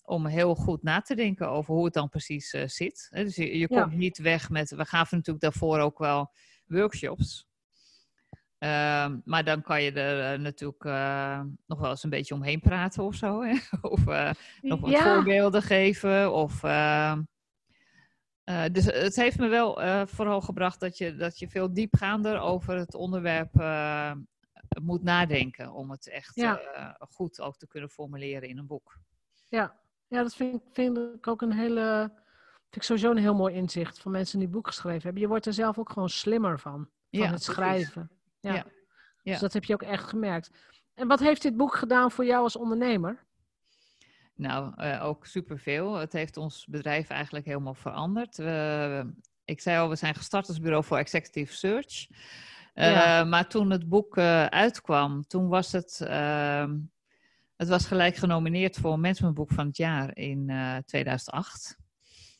[0.05, 3.07] om heel goed na te denken over hoe het dan precies zit.
[3.11, 3.81] Dus je, je Ja.
[3.81, 6.31] komt niet weg met, we gaven natuurlijk daarvoor ook wel
[6.65, 7.47] workshops.
[8.63, 12.59] Ehm, maar dan kan je er eh, natuurlijk eh, nog wel eens een beetje omheen
[12.59, 13.41] praten of zo.
[13.41, 13.57] Hè?
[13.81, 15.13] Of eh, nog wat ja.
[15.13, 16.33] voorbeelden geven.
[16.33, 17.21] Of, ehm,
[18.43, 22.75] eh, dus het heeft me wel vooral gebracht dat je, dat je veel diepgaander over
[22.77, 23.53] het onderwerp
[24.83, 25.71] moet nadenken.
[25.71, 26.59] Om het echt Ja.
[27.09, 28.97] goed ook te kunnen formuleren in een boek.
[29.49, 32.11] Ja, ja dat vind, ik- vind ik ook een hele.
[32.61, 35.21] Vind ik sowieso een heel mooi inzicht van mensen die boek geschreven hebben.
[35.21, 36.71] Je wordt er zelf ook gewoon slimmer van.
[36.73, 37.53] Van Ja, het precies.
[37.53, 38.09] schrijven.
[38.11, 38.21] Ja.
[38.51, 38.65] Ja, ja.
[39.23, 40.49] Dus dat heb je ook echt gemerkt.
[40.93, 43.23] En wat heeft dit boek gedaan voor jou als ondernemer?
[44.35, 45.93] Nou, eh, ook superveel.
[45.95, 48.37] Het heeft ons bedrijf eigenlijk helemaal veranderd.
[48.37, 49.13] We-
[49.45, 52.07] ik zei al, we zijn gestart als bureau voor executive search.
[52.73, 53.23] Eh, Ja.
[53.23, 56.01] Maar toen het boek eh, uitkwam, toen was het...
[56.01, 56.77] ehm,
[57.55, 61.77] het was gelijk genomineerd voor Managementboek van het jaar in eh, 2008.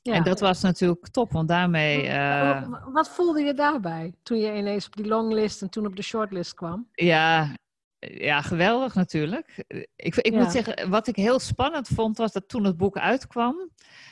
[0.03, 0.13] Ja.
[0.13, 2.07] En dat was natuurlijk top, want daarmee...
[2.07, 5.95] eh, Wa- Wat voelde je daarbij toen je ineens op die longlist en toen op
[5.95, 6.87] de shortlist kwam?
[6.91, 7.55] Ja,
[7.99, 9.63] ja, geweldig natuurlijk.
[9.95, 10.39] Ik, ik Ja.
[10.39, 13.69] moet zeggen, wat ik heel spannend vond, was dat toen het boek uitkwam.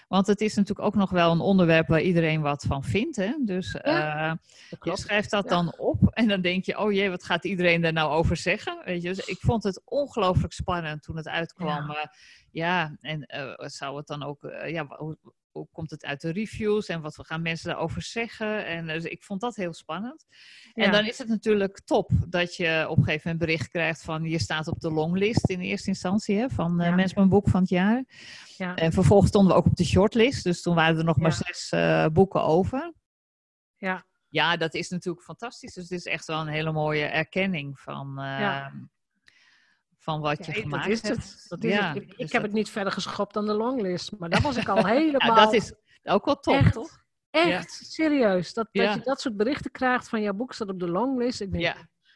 [0.08, 3.16] Want het is natuurlijk ook nog wel een onderwerp waar iedereen wat van vindt.
[3.16, 3.34] Hè?
[3.46, 4.34] Dus eh,
[4.82, 7.94] je schrijft dat dan op en dan denk je, oh jee, wat gaat iedereen daar
[7.94, 8.82] nou over zeggen?
[8.86, 9.08] Weet je?
[9.08, 11.68] Dus ik vond het ongelooflijk spannend toen het uitkwam.
[11.68, 11.94] Ja.
[11.94, 12.12] Ja,
[12.52, 14.88] ja en eh, zou het dan ook, eh, ja,
[15.52, 18.66] hoe, komt het uit de reviews en wat gaan mensen daarover zeggen?
[18.66, 20.26] En dus ik vond dat heel spannend.
[20.74, 20.86] Ja.
[20.86, 24.24] En dan is het natuurlijk top dat je op een gegeven moment bericht krijgt van
[24.24, 26.96] je staat op de longlist in eerste instantie hè, van eh Ja.
[26.96, 28.04] Mensen met een boek van het jaar.
[28.58, 28.76] Ja.
[28.76, 31.70] En vervolgens stonden we ook op de shortlist, dus toen waren er nog maar zes
[31.70, 32.94] eh, boeken over.
[33.76, 34.06] Ja.
[34.28, 35.74] Ja, dat is natuurlijk fantastisch.
[35.74, 38.74] Dus het is echt wel een hele mooie erkenning van, eh, Ja.
[40.02, 41.18] Van wat je gemaakt dat is hebt.
[41.18, 41.46] het.
[41.48, 41.96] Dat is Ja, het.
[42.04, 44.68] Ik, dus heb dat- het niet verder geschopt dan de longlist, maar daar was ik
[44.70, 45.20] al helemaal...
[45.38, 46.74] Ja, dat is ook wel top, Echt?
[46.74, 47.00] toch?
[47.30, 48.54] Echt, serieus.
[48.54, 51.42] Dat, dat je dat soort berichten krijgt van jouw boek staat op de longlist.
[51.42, 51.76] Ik denk, Ja,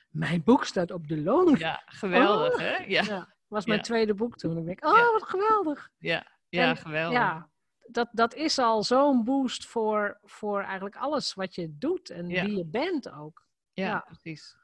[0.09, 1.61] mijn boek staat op de longlist.
[1.61, 2.59] ja geweldig, Oh.
[2.59, 2.75] hè?
[2.87, 4.57] Ja, was mijn tweede boek toen.
[4.57, 5.89] Ik denk, oh, wat geweldig.
[5.97, 7.17] ja, ja En, geweldig.
[7.17, 7.49] Ja,
[7.87, 12.55] dat, dat is al zo'n boost voor, voor eigenlijk alles wat je doet en wie
[12.57, 13.43] je bent ook.
[13.73, 13.99] Ja.
[13.99, 14.55] precies.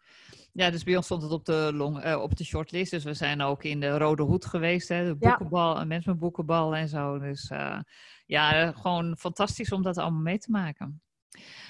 [0.53, 2.91] Ja, dus bij ons stond het op de, long, eh, op de shortlist.
[2.91, 6.19] Dus we zijn ook in de Rode Hoed geweest, hè, de boekenbal, een mensen met
[6.19, 7.19] boekenbal en zo.
[7.19, 7.79] Dus eh,
[8.25, 11.01] ja, eh, gewoon fantastisch om dat allemaal mee te maken.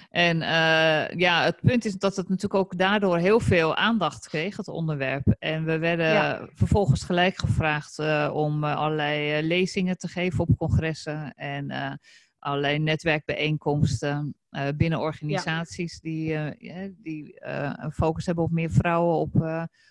[0.10, 4.58] En uh, ja, het punt is dat het natuurlijk ook daardoor heel veel aandacht kreeg,
[4.58, 5.36] het onderwerp.
[5.40, 11.34] En we werden vervolgens gelijk gevraagd uh, om uh, allerlei lezingen te geven op congressen
[11.34, 12.00] en
[12.40, 14.36] allerlei netwerkbijeenkomsten
[14.78, 16.56] binnen organisaties die,
[16.97, 17.45] die
[17.82, 19.34] een focus hebben op meer vrouwen op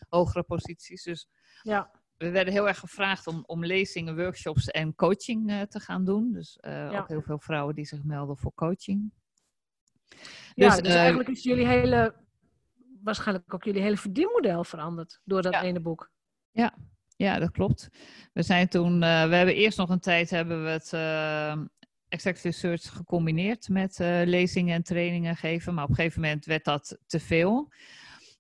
[0.09, 1.03] hogere posities.
[1.03, 1.29] Dus
[1.63, 1.91] ja.
[2.17, 6.33] we werden heel erg gevraagd om, om lezingen, workshops en coaching te gaan doen.
[6.33, 9.13] Dus ook heel veel vrouwen die zich melden voor coaching.
[10.55, 12.15] Ja, dus, dus eigenlijk is jullie hele,
[13.03, 16.11] waarschijnlijk ook jullie hele verdienmodel veranderd door dat ene boek.
[16.51, 16.75] Ja,
[17.17, 17.89] ja, dat klopt.
[18.33, 21.65] We zijn toen, uh, we hebben eerst nog een tijd hebben we het uh,
[22.11, 26.65] executive search gecombineerd met uh, lezingen en trainingen geven, maar op een gegeven moment werd
[26.65, 27.73] dat te veel.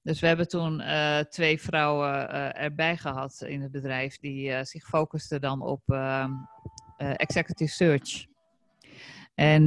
[0.03, 0.83] Dus we hebben toen
[1.29, 5.83] twee vrouwen erbij gehad in het bedrijf die zich focusten dan op
[6.97, 8.27] executive search.
[9.35, 9.65] En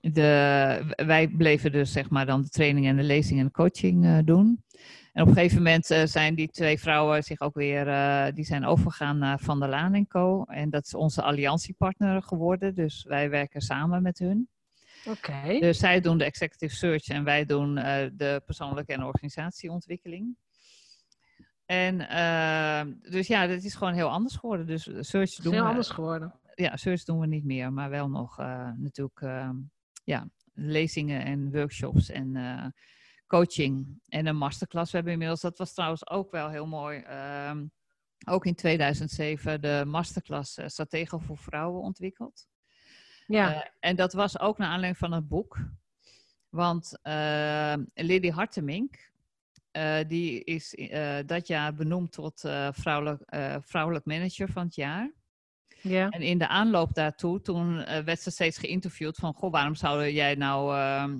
[0.00, 4.24] de, wij bleven dus zeg maar dan de training en de lezing en de coaching
[4.24, 4.64] doen.
[5.12, 8.44] En op een gegeven moment uh, zijn die twee vrouwen zich ook weer, uh, die
[8.44, 10.44] zijn overgegaan naar Van der Laan Co.
[10.44, 14.48] En dat is onze alliantiepartner geworden, dus wij werken samen met hun.
[15.04, 15.58] Oké.
[15.60, 20.36] Dus zij doen de executive search en wij doen de persoonlijke en organisatieontwikkeling.
[21.66, 21.98] En
[23.10, 24.66] dus ja, dat is gewoon heel anders geworden.
[24.66, 26.34] Dus search doen heel anders geworden.
[26.54, 28.36] Ja, search doen we niet meer, maar wel nog
[28.76, 29.20] natuurlijk
[30.04, 32.36] ja, lezingen en workshops en
[33.30, 34.90] coaching en een masterclass.
[34.90, 37.52] We hebben inmiddels, dat was trouwens ook wel heel mooi, uh,
[38.26, 42.48] ook in 2007 de masterclass uh, Strategen voor Vrouwen ontwikkeld.
[43.26, 43.54] Ja.
[43.54, 45.58] Uh, en dat was ook naar aanleiding van het boek.
[46.48, 46.98] Want
[47.94, 49.10] Lily Hartemink,
[50.06, 50.90] die is
[51.26, 53.22] dat jaar benoemd tot vrouwelijk,
[53.66, 55.12] vrouwelijk manager van het jaar.
[55.82, 56.08] Ja.
[56.08, 60.08] En in de aanloop daartoe, toen uh, werd ze steeds geïnterviewd van, goh, waarom zou
[60.08, 61.14] jij nou uh,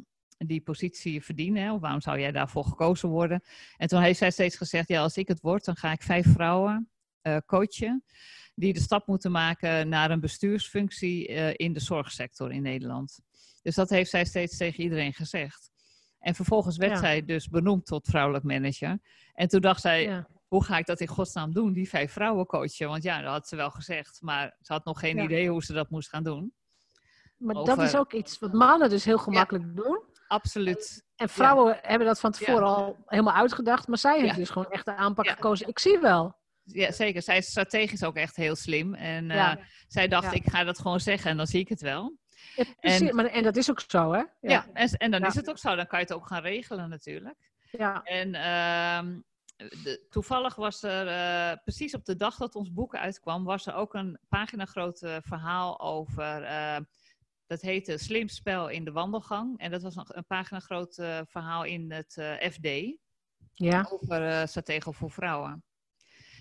[0.47, 1.62] die positie verdienen?
[1.62, 1.72] Hè?
[1.72, 3.43] Of waarom zou jij daarvoor gekozen worden?
[3.76, 6.26] En toen heeft zij steeds gezegd, ja, als ik het word, dan ga ik vijf
[6.32, 6.91] vrouwen
[7.22, 8.05] uh, coachen
[8.55, 13.20] die de stap moeten maken naar een bestuursfunctie uh, in de zorgsector in Nederland.
[13.62, 15.70] Dus dat heeft zij steeds tegen iedereen gezegd.
[16.18, 18.99] En vervolgens werd zij dus benoemd tot vrouwelijk manager.
[19.34, 22.47] En toen dacht zij, ja hoe ga ik dat in godsnaam doen, die vijf vrouwen
[22.47, 22.88] coachen?
[22.88, 25.72] Want ja, dat had ze wel gezegd, maar ze had nog geen idee hoe ze
[25.72, 26.53] dat moest gaan doen.
[27.36, 30.03] Maar dat is ook iets wat mannen dus heel gemakkelijk doen.
[30.31, 31.05] Absoluut.
[31.16, 34.85] En vrouwen hebben dat van tevoren al helemaal uitgedacht, maar zij heeft dus gewoon echt
[34.85, 35.68] de aanpak gekozen.
[35.68, 36.39] Ik zie wel.
[36.62, 37.22] Ja, zeker.
[37.22, 38.95] Zij is strategisch ook echt heel slim.
[38.95, 39.55] En uh,
[39.89, 42.16] zij dacht, ik ga dat gewoon zeggen en dan zie ik het wel.
[42.81, 44.22] en, maar, en dat is ook zo, hè?
[44.41, 45.76] Ja, en, en dan is het ook zo.
[45.76, 47.51] Dan kan je het ook gaan regelen natuurlijk.
[47.70, 48.03] Ja.
[48.03, 49.14] En uh,
[49.57, 53.74] de, toevallig was er, uh, precies op de dag dat ons boek uitkwam, was er
[53.74, 56.43] ook een pagina groot uh, verhaal over,
[57.51, 59.59] dat heette Slim Spel in de Wandelgang.
[59.59, 60.94] En dat was nog een pagina groot
[61.26, 62.12] verhaal in het
[62.53, 62.68] FD,
[63.55, 63.88] ja.
[63.90, 65.64] over Stratego voor Vrouwen.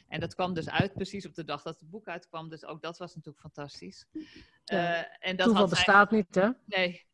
[0.07, 2.81] En dat kwam dus uit precies op de dag dat het boek uitkwam, dus ook
[2.81, 4.05] dat was natuurlijk fantastisch.
[4.63, 5.17] Ja.
[5.19, 6.49] en dat Toeval bestaat niet, hè?
[6.65, 7.05] Nee.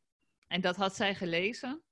[0.47, 1.83] En dat had zij gelezen.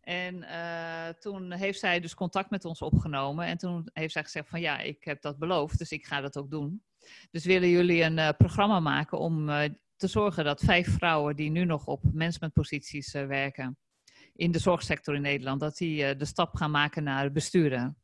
[0.00, 3.46] En uh, toen heeft zij dus contact met ons opgenomen.
[3.46, 6.36] En toen heeft zij gezegd van ja, ik heb dat beloofd, dus ik ga dat
[6.36, 6.82] ook doen.
[7.30, 9.62] Dus willen jullie een uh, programma maken om uh,
[9.96, 13.78] te zorgen dat vijf vrouwen die nu nog op managementposities werken
[14.34, 17.96] in de zorgsector in Nederland, dat die de stap gaan maken naar besturen.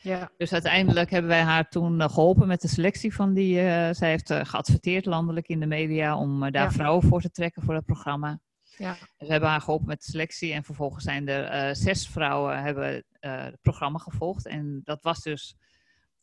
[0.00, 0.30] Ja.
[0.36, 3.54] Dus uiteindelijk hebben wij haar toen geholpen met de selectie van die.
[3.94, 7.84] zij heeft geadverteerd landelijk in de media om daar vrouwen voor te trekken voor het
[7.84, 8.40] programma.
[8.76, 8.96] Ja.
[9.18, 13.04] We hebben haar geholpen met de selectie en vervolgens zijn er uh, zes vrouwen hebben
[13.20, 14.46] uh, het programma gevolgd.
[14.46, 15.56] En dat was dus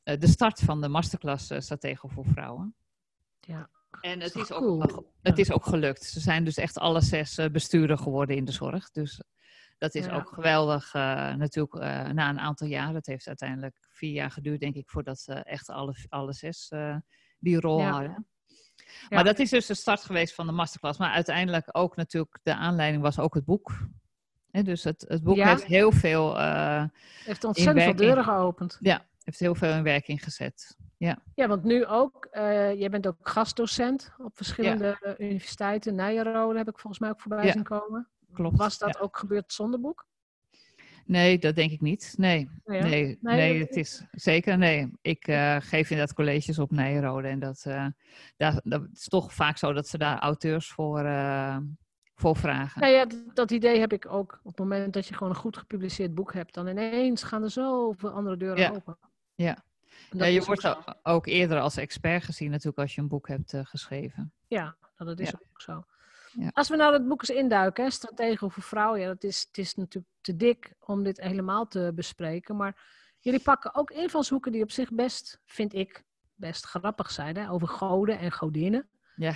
[0.04, 2.76] uh, de start van de masterclass Stratego voor Vrouwen.
[3.40, 3.70] Ja.
[4.02, 6.04] En het is, ook, het is ook gelukt.
[6.04, 8.92] Ze zijn dus echt alle zes bestuurder geworden in de zorg.
[8.92, 9.22] Dus
[9.78, 10.16] dat is ja.
[10.16, 11.74] ook geweldig natuurlijk
[12.14, 12.94] na een aantal jaar.
[12.94, 16.72] Het heeft uiteindelijk vier jaar geduurd, denk ik, voordat ze echt alle, alle zes
[17.40, 17.92] die rol ja.
[17.92, 18.28] hadden.
[19.10, 21.00] Maar dat is dus de start geweest van de masterclass.
[21.00, 23.88] Maar uiteindelijk ook natuurlijk, de aanleiding was ook het boek.
[24.52, 26.38] dus het, het boek heeft heel veel.
[26.38, 28.78] Heeft ontzettend veel deuren geopend.
[28.80, 30.78] Ja, heeft heel veel in werking gezet.
[31.02, 35.16] Ja, ja want nu ook, uh, jij bent ook gastdocent op verschillende ja.
[35.18, 35.96] universiteiten.
[35.96, 38.10] Nijenrode heb ik volgens mij ook voorbij zien komen.
[38.34, 38.58] Klopt.
[38.58, 40.06] Was dat ook gebeurd zonder boek?
[41.06, 42.14] Nee, dat denk ik niet.
[42.18, 44.92] Nee, nee, nee, nee, het is zeker nee.
[45.02, 47.86] Ik uh, geef inderdaad colleges op Nijrode en dat, uh,
[48.38, 51.00] daar, dat is toch vaak zo dat ze daar auteurs voor,
[52.16, 52.88] voor vragen.
[52.88, 54.40] Ja, ja, dat idee heb ik ook.
[54.44, 57.52] Op het moment dat je gewoon een goed gepubliceerd boek hebt, dan ineens gaan er
[57.52, 58.98] zoveel andere deuren open.
[59.36, 59.64] Ja.
[60.18, 63.54] Ja, je wordt ook, ook eerder als expert gezien natuurlijk als je een boek hebt
[63.64, 64.34] geschreven.
[64.48, 65.84] Ja, dat is ook zo.
[66.34, 66.50] Ja.
[66.54, 69.58] Als we nou het boek eens induiken, hè, Strategen voor vrouwen, ja, dat is, het
[69.58, 72.56] is natuurlijk te dik om dit helemaal te bespreken.
[72.56, 72.82] Maar
[73.20, 76.04] jullie pakken ook invalshoeken die op zich best, vind ik,
[76.36, 77.38] best grappig zijn.
[77.38, 78.90] Hè, over goden en godinnen.
[79.16, 79.36] Ja.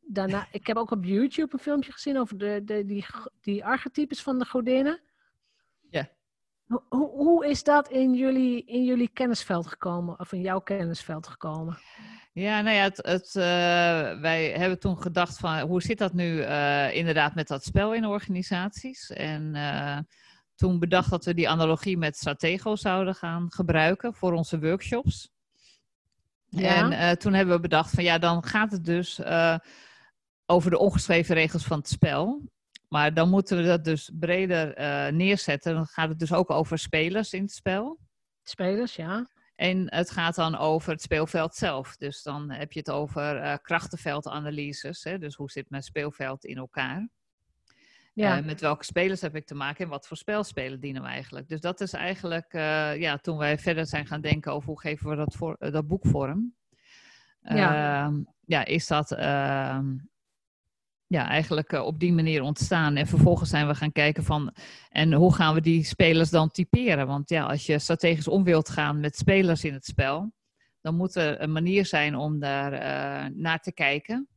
[0.00, 3.06] Daarna, ik heb ook op YouTube een filmpje gezien over de, de, die,
[3.40, 5.00] die archetypes van de godinnen.
[6.68, 11.78] Hoe, hoe, is dat in jullie, in jullie kennisveld gekomen, of in jouw kennisveld gekomen?
[12.32, 16.40] Ja, nou ja, het, het, eh, wij hebben toen gedacht van hoe zit dat nu
[16.40, 19.10] eh, inderdaad met dat spel in organisaties?
[19.10, 19.98] En eh,
[20.54, 25.30] toen bedacht dat we die analogie met Stratego zouden gaan gebruiken voor onze workshops.
[26.48, 26.90] Ja.
[26.90, 29.20] En toen hebben we bedacht van ja, dan gaat het dus
[30.46, 32.42] over de ongeschreven regels van het spel.
[32.88, 35.74] Maar dan moeten we dat dus breder eh, neerzetten.
[35.74, 37.98] Dan gaat het dus ook over spelers in het spel.
[38.42, 39.30] Spelers, ja.
[39.54, 41.96] En het gaat dan over het speelveld zelf.
[41.96, 45.04] Dus dan heb je het over eh, krachtenveldanalyses.
[45.04, 45.18] Hè?
[45.18, 47.08] Dus hoe zit mijn speelveld in elkaar?
[48.12, 48.38] ja.
[48.38, 51.48] Eh, met welke spelers heb ik te maken en wat voor spelspelen dienen we eigenlijk?
[51.48, 52.52] Dus dat is eigenlijk,
[52.98, 56.06] ja, toen wij verder zijn gaan denken over hoe geven we dat, voor, dat boek
[56.06, 56.54] vorm.
[57.40, 58.04] Ja.
[58.04, 59.96] Ehm, ja, is dat ehm,
[61.08, 62.96] ja, eigenlijk eh, op die manier ontstaan.
[62.96, 64.54] En vervolgens zijn we gaan kijken van,
[64.90, 67.06] en hoe gaan we die spelers dan typeren?
[67.06, 70.32] Want ja, als je strategisch om wilt gaan met spelers in het spel,
[70.80, 74.28] dan moet er een manier zijn om daar eh, naar te kijken.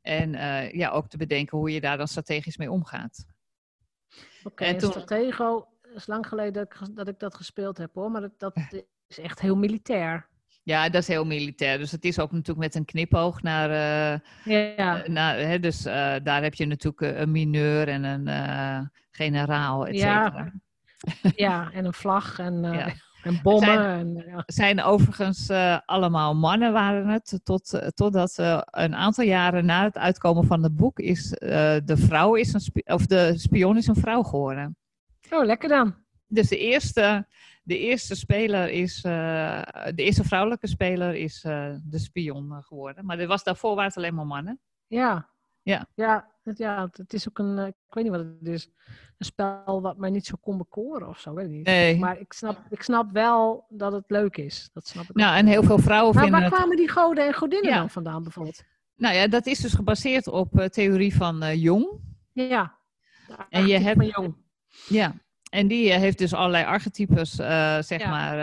[0.00, 3.26] En eh, ja, ook te bedenken hoe je daar dan strategisch mee omgaat.
[4.42, 8.10] Oké, en toen- Stratego is lang geleden dat ik, dat ik dat gespeeld heb hoor,
[8.10, 8.56] maar dat, dat
[9.06, 10.28] is echt heel militair.
[10.68, 11.78] Ja, dat is heel militair.
[11.78, 13.70] Dus het is ook natuurlijk met een knipoog naar.
[13.70, 14.18] eh,
[14.76, 19.86] Ja, eh, naar hè, dus eh, daar heb je natuurlijk een mineur en een generaal,
[19.86, 20.24] et Ja.
[20.24, 20.52] cetera.
[21.46, 22.88] ja, en een vlag en, Ja.
[23.22, 23.64] en bommen.
[23.68, 24.42] zijn- En, ja.
[24.46, 25.50] Zijn overigens
[25.84, 27.40] allemaal mannen waren het.
[27.44, 32.52] Tot, totdat een aantal jaren na het uitkomen van het boek is de vrouw is
[32.52, 34.76] een of de spion is een vrouw geworden.
[35.30, 35.94] Oh, lekker dan.
[36.28, 37.26] Dus de eerste,
[37.62, 39.62] de eerste speler is, eh,
[39.94, 43.04] de eerste vrouwelijke speler is eh, de spion eh, geworden.
[43.06, 44.60] Maar er was, daarvoor waren het alleen maar mannen.
[44.86, 45.28] Ja.
[45.62, 45.86] Ja.
[45.94, 48.68] Ja, het, ja, het is ook een, ik weet niet wat het is,
[49.18, 51.66] een spel wat mij niet zo kon bekoren of zo, weet ik niet.
[51.66, 51.98] Nee.
[51.98, 54.70] Maar ik snap, ik snap wel dat het leuk is.
[54.72, 56.58] Dat snap ik Nou, en heel veel vrouwen Maar vinden waar het...
[56.58, 57.78] kwamen die goden en godinnen Ja.
[57.78, 58.62] dan vandaan bijvoorbeeld?
[58.96, 61.88] Nou ja, dat is dus gebaseerd op theorie van Jung.
[62.32, 62.76] Ja.
[63.48, 64.36] En je hebt- Van jong.
[64.88, 65.14] Ja,
[65.48, 68.10] en die eh, heeft dus allerlei archetypes, eh, zeg Ja.
[68.10, 68.38] maar,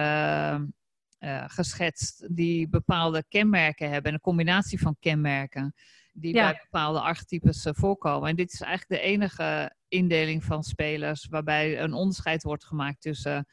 [1.18, 2.36] eh, geschetst.
[2.36, 4.08] Die bepaalde kenmerken hebben.
[4.08, 5.74] En een combinatie van kenmerken.
[6.14, 6.52] Die Ja.
[6.52, 8.30] bij bepaalde archetypes voorkomen.
[8.30, 11.28] En dit is eigenlijk de enige indeling van spelers.
[11.30, 13.46] waarbij een onderscheid wordt gemaakt tussen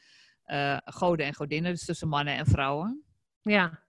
[0.85, 1.71] goden en godinnen.
[1.71, 3.03] Dus tussen mannen en vrouwen.
[3.41, 3.83] Ja.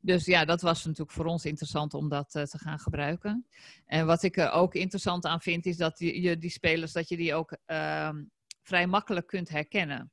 [0.00, 3.46] Dus ja, dat was natuurlijk voor ons interessant om dat te gaan gebruiken.
[3.86, 7.08] En wat ik er ook interessant aan vind, is dat je, je die spelers, dat
[7.08, 8.22] je die ook ehm,
[8.64, 10.12] vrij makkelijk kunt herkennen.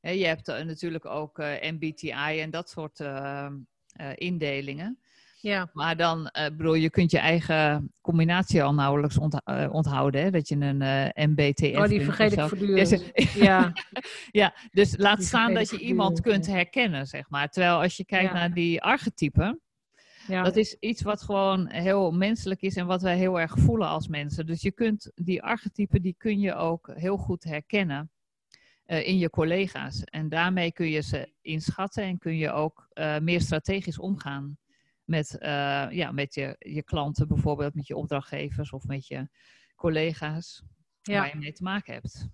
[0.00, 3.46] Je hebt eh, natuurlijk ook eh, MBTI en dat soort eh,
[4.14, 4.98] indelingen.
[5.40, 5.70] Ja.
[5.72, 10.22] Maar dan, eh bedoel, je kunt je eigen combinatie al nauwelijks ontha- onthouden.
[10.22, 10.30] Hè?
[10.30, 12.90] Dat je een MBTF Oh, die vergeet ik voortdurend.
[13.14, 13.72] Ja, Ja.
[14.40, 17.48] ja, dus laat Die staan dat je iemand kunt herkennen, zeg maar.
[17.48, 18.32] Terwijl als je kijkt Ja.
[18.32, 19.60] naar die archetypen,
[20.30, 20.42] ja.
[20.42, 24.08] dat is iets wat gewoon heel menselijk is en wat wij heel erg voelen als
[24.08, 24.46] mensen.
[24.46, 28.10] Dus je kunt die archetypen, die kun je ook heel goed herkennen
[28.84, 30.04] eh, in je collega's.
[30.04, 34.58] En daarmee kun je ze inschatten en kun je ook eh, meer strategisch omgaan
[35.04, 39.28] met, eh, ja, met je, je klanten, bijvoorbeeld met je opdrachtgevers of met je
[39.76, 40.62] collega's
[41.02, 41.18] Ja.
[41.18, 42.28] waar je mee te maken hebt.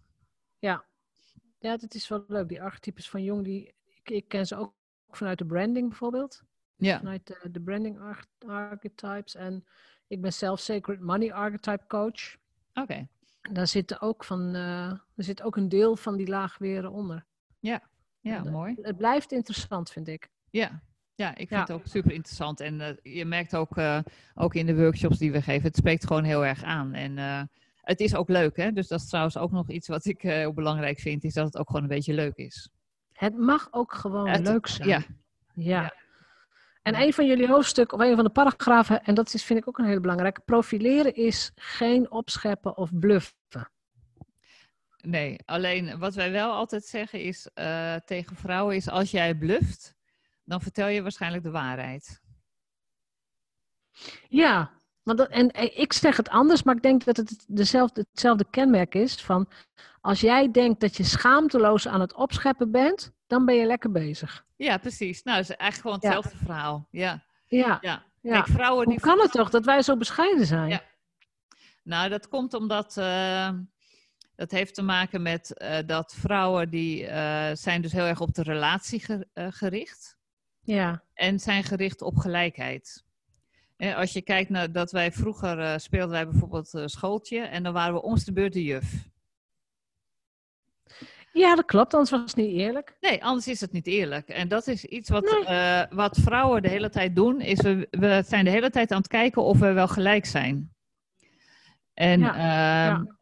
[1.59, 2.49] Ja, dat is wel leuk.
[2.49, 4.75] Die archetypes van Jong, die, ik, ik ken ze ook
[5.11, 6.43] vanuit de branding bijvoorbeeld.
[6.77, 9.35] Ja, Vanuit de, de branding arch- archetypes.
[9.35, 9.65] En
[10.07, 12.37] ik ben zelf Sacred Money Archetype Coach.
[12.75, 13.09] oké.
[13.53, 17.25] Daar zit ook, van, eh, er zit ook een deel van die laag weer onder.
[17.59, 17.83] Ja,
[18.23, 18.77] En, eh, mooi.
[18.83, 20.29] Het blijft interessant, vind ik.
[20.51, 20.83] Ja,
[21.15, 21.61] ja ik vind Ja.
[21.61, 22.61] het ook super interessant.
[22.61, 23.99] En eh, je merkt ook, eh,
[24.35, 26.93] ook in de workshops die we geven, het spreekt gewoon heel erg aan.
[26.95, 27.43] En eh,
[27.81, 28.73] het is ook leuk, hè?
[28.73, 31.45] Dus dat is trouwens ook nog iets wat ik eh, heel belangrijk vind, is dat
[31.47, 32.69] het ook gewoon een beetje leuk is.
[33.13, 34.89] Het mag ook gewoon Het- leuk zijn.
[34.89, 35.03] Ja,
[35.55, 35.81] Ja.
[35.83, 35.93] Ja.
[36.87, 39.69] En een van jullie hoofdstukken, of een van de paragrafen, en dat is, vind ik
[39.69, 43.71] ook een hele belangrijke, profileren is geen opscheppen of bluffen.
[44.97, 45.39] nee.
[45.45, 49.95] Alleen wat wij wel altijd zeggen is eh, tegen vrouwen is, als jij bluft,
[50.45, 52.23] dan vertel je waarschijnlijk de waarheid.
[54.29, 54.73] Ja,
[55.03, 58.47] want dat, en, en ik zeg het anders, maar ik denk dat het dezelfde, hetzelfde
[58.51, 59.49] kenmerk is van
[60.01, 64.45] als jij denkt dat je schaamteloos aan het opscheppen bent, dan ben je lekker bezig.
[64.57, 65.23] Ja, precies.
[65.23, 66.17] Nou, het is eigenlijk gewoon Ja.
[66.17, 66.89] hetzelfde verhaal.
[66.91, 68.05] Ja, Ja, ja.
[68.21, 68.33] ja.
[68.33, 70.69] Kijk, vrouwen Hoe die kan het toch dat wij zo bescheiden zijn?
[70.69, 70.83] Ja.
[71.83, 73.51] Nou, dat komt omdat uh,
[74.35, 78.35] dat heeft te maken met uh, dat vrouwen die uh, zijn dus heel erg op
[78.35, 80.17] de relatie ge gericht.
[80.61, 81.03] Ja.
[81.15, 83.05] En zijn gericht op gelijkheid.
[83.77, 87.95] En als je kijkt naar dat wij vroeger speelden wij bijvoorbeeld schooltje en dan waren
[87.95, 89.09] we ons de beurt de juf.
[91.37, 92.97] Ja, dat klopt, anders was het niet eerlijk.
[93.01, 94.29] Nee, anders is het niet eerlijk.
[94.29, 95.57] En dat is iets wat, nee.
[95.57, 98.99] uh, wat vrouwen de hele tijd doen, is we, we zijn de hele tijd aan
[98.99, 100.73] het kijken of we wel gelijk zijn.
[101.95, 103.17] En, ja, uh, ja.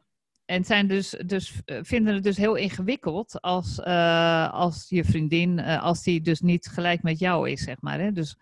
[0.44, 6.02] en zijn dus, dus, vinden het dus heel ingewikkeld als, uh, als je vriendin, als
[6.02, 8.00] die dus niet gelijk met jou is, zeg maar.
[8.00, 8.12] Hè?
[8.12, 8.36] Dus,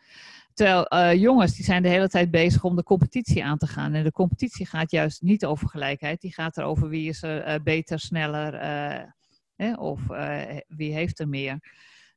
[0.54, 3.94] terwijl jongens, die zijn de hele tijd bezig om de competitie aan te gaan.
[3.94, 8.00] En de competitie gaat juist niet over gelijkheid, die gaat erover wie is er beter,
[8.00, 8.54] sneller
[9.62, 9.74] Hè?
[9.74, 11.58] Of uh, wie heeft er meer?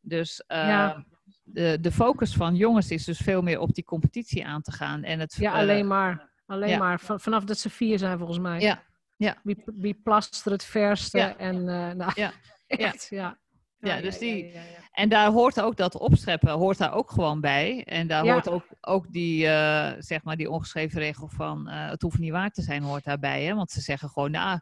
[0.02, 1.06] Dus uh, ja.
[1.44, 5.04] de, de focus van jongens is dus veel meer op die competitie aan te gaan.
[5.04, 6.30] En het, ja, alleen maar.
[6.46, 6.78] Alleen ja.
[6.78, 7.00] maar.
[7.00, 8.60] Van, vanaf dat ze vier zijn volgens mij.
[8.60, 8.84] Ja.
[9.16, 9.38] ja.
[9.44, 11.18] Wie, wie plast er het verste?
[11.18, 11.38] Ja.
[11.38, 12.32] En, uh, nou, ja.
[12.68, 13.38] Echt, ja.
[13.80, 14.54] Ja, dus die,
[14.92, 17.84] en daar hoort ook dat opscheppen, hoort daar ook gewoon bij.
[17.84, 22.02] En daar hoort ook, ook die, uh, zeg maar, die ongeschreven regel van uh, het
[22.02, 23.44] hoeft niet waar te zijn, hoort daarbij.
[23.44, 23.56] Hè?
[23.56, 24.60] Want ze zeggen gewoon, nou,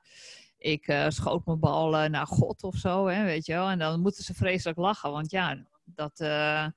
[0.64, 3.70] ik uh, schoot mijn bal uh, naar God of zo, hè, weet je wel.
[3.70, 6.68] En dan moeten ze vreselijk lachen, want ja, dat, uh,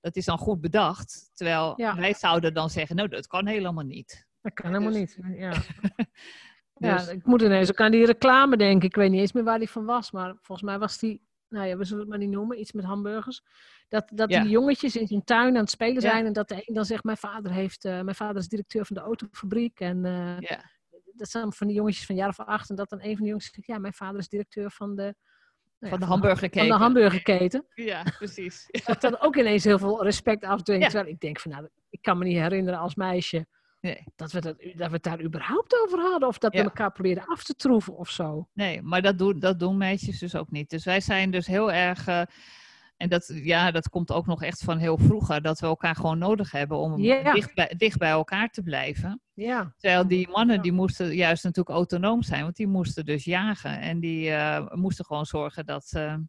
[0.00, 1.30] dat is dan goed bedacht.
[1.34, 1.96] Terwijl ja.
[1.96, 4.26] wij zouden dan zeggen, nou, dat kan helemaal niet.
[4.40, 4.98] Dat kan helemaal dus...
[4.98, 5.50] niet, ja.
[5.50, 7.06] dus...
[7.06, 8.88] ja, ik moet ineens ook aan die reclame denken.
[8.88, 11.66] Ik weet niet eens meer waar die van was, maar volgens mij was die, nou
[11.66, 13.42] ja, we zullen het maar niet noemen, iets met hamburgers.
[13.88, 14.40] Dat, dat ja.
[14.40, 17.04] die jongetjes in zijn tuin aan het spelen zijn en dat de een dan zegt,
[17.04, 20.02] mijn vader, heeft, mijn vader is directeur van de autofabriek en...
[20.40, 20.74] ja
[21.16, 22.70] dat zijn van die jongetjes van een jaar of acht.
[22.70, 25.02] En dat dan een van de jongens zegt, ja, mijn vader is directeur van de...
[25.02, 25.14] Nou
[25.78, 26.68] ja, van de hamburgerketen.
[26.68, 27.66] Van de hamburgerketen.
[27.74, 28.66] Ja, precies.
[28.86, 30.82] Dat dan ook ineens heel veel respect afdwingt.
[30.82, 30.88] Ja.
[30.88, 33.46] Terwijl ik denk van, nou, ik kan me niet herinneren als meisje...
[33.80, 34.04] Nee.
[34.16, 36.28] Dat, we dat, dat we het daar überhaupt over hadden.
[36.28, 38.48] Of dat we elkaar probeerden af te troeven of zo.
[38.52, 40.70] Nee, maar dat doen, dat doen meisjes dus ook niet.
[40.70, 42.08] Dus wij zijn dus heel erg...
[42.08, 42.22] Uh,
[42.96, 46.18] en dat, ja, dat komt ook nog echt van heel vroeger, dat we elkaar gewoon
[46.18, 49.20] nodig hebben om dicht, bij, dicht bij elkaar te blijven.
[49.34, 49.74] Ja.
[49.76, 53.80] Terwijl die mannen, die moesten juist natuurlijk autonoom zijn, want die moesten dus jagen.
[53.80, 56.24] En die uh, moesten gewoon zorgen dat ze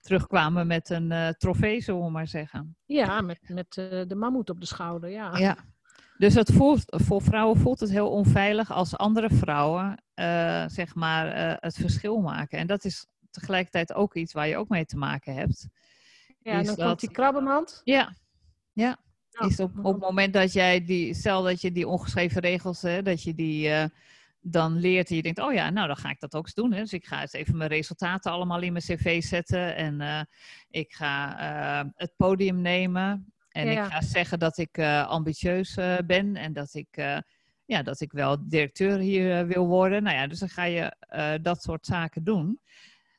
[0.00, 2.76] terugkwamen met een uh, trofee, zullen we maar zeggen.
[2.84, 5.36] Ja, met, met uh, de mammoet op de schouder, ja.
[5.36, 5.56] Ja.
[6.18, 10.02] Dus het voelt, voor vrouwen voelt het heel onveilig als andere vrouwen,
[10.66, 12.58] zeg maar, het verschil maken.
[12.58, 15.68] En dat is tegelijkertijd ook iets waar je ook mee te maken hebt.
[16.46, 16.86] Ja, en dan dat...
[16.86, 17.80] komt die krabbenmand.
[17.84, 18.14] Ja,
[18.72, 18.98] ja.
[19.32, 22.82] Oh, is op, op het moment dat jij die, stel dat je die ongeschreven regels,
[22.82, 23.84] hè, dat je die uh,
[24.40, 26.72] dan leert en je denkt, oh ja, nou dan ga ik dat ook eens doen.
[26.72, 26.80] Hè.
[26.80, 30.20] Dus ik ga eens even mijn resultaten allemaal in mijn cv zetten en uh,
[30.70, 31.40] ik ga
[31.84, 35.74] uh, het podium nemen en ja, ik ga zeggen dat ik ambitieus
[36.06, 36.96] ben en dat ik,
[37.64, 40.02] ja, dat ik wel directeur hier wil worden.
[40.02, 40.96] Nou ja, dus dan ga je
[41.42, 42.60] dat soort zaken doen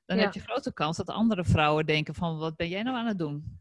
[0.08, 3.08] dan heb je grote kans dat andere vrouwen denken van wat ben jij nou aan
[3.08, 3.60] het doen?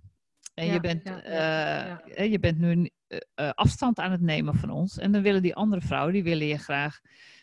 [0.55, 4.99] En je, bent, uh, je bent nu uh, afstand aan het nemen van ons.
[4.99, 7.01] En dan willen die andere vrouwen, die willen je graag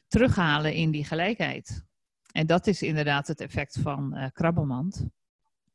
[0.07, 1.83] terughalen in die gelijkheid.
[2.31, 4.97] En dat is inderdaad het effect van uh, krabbelmand.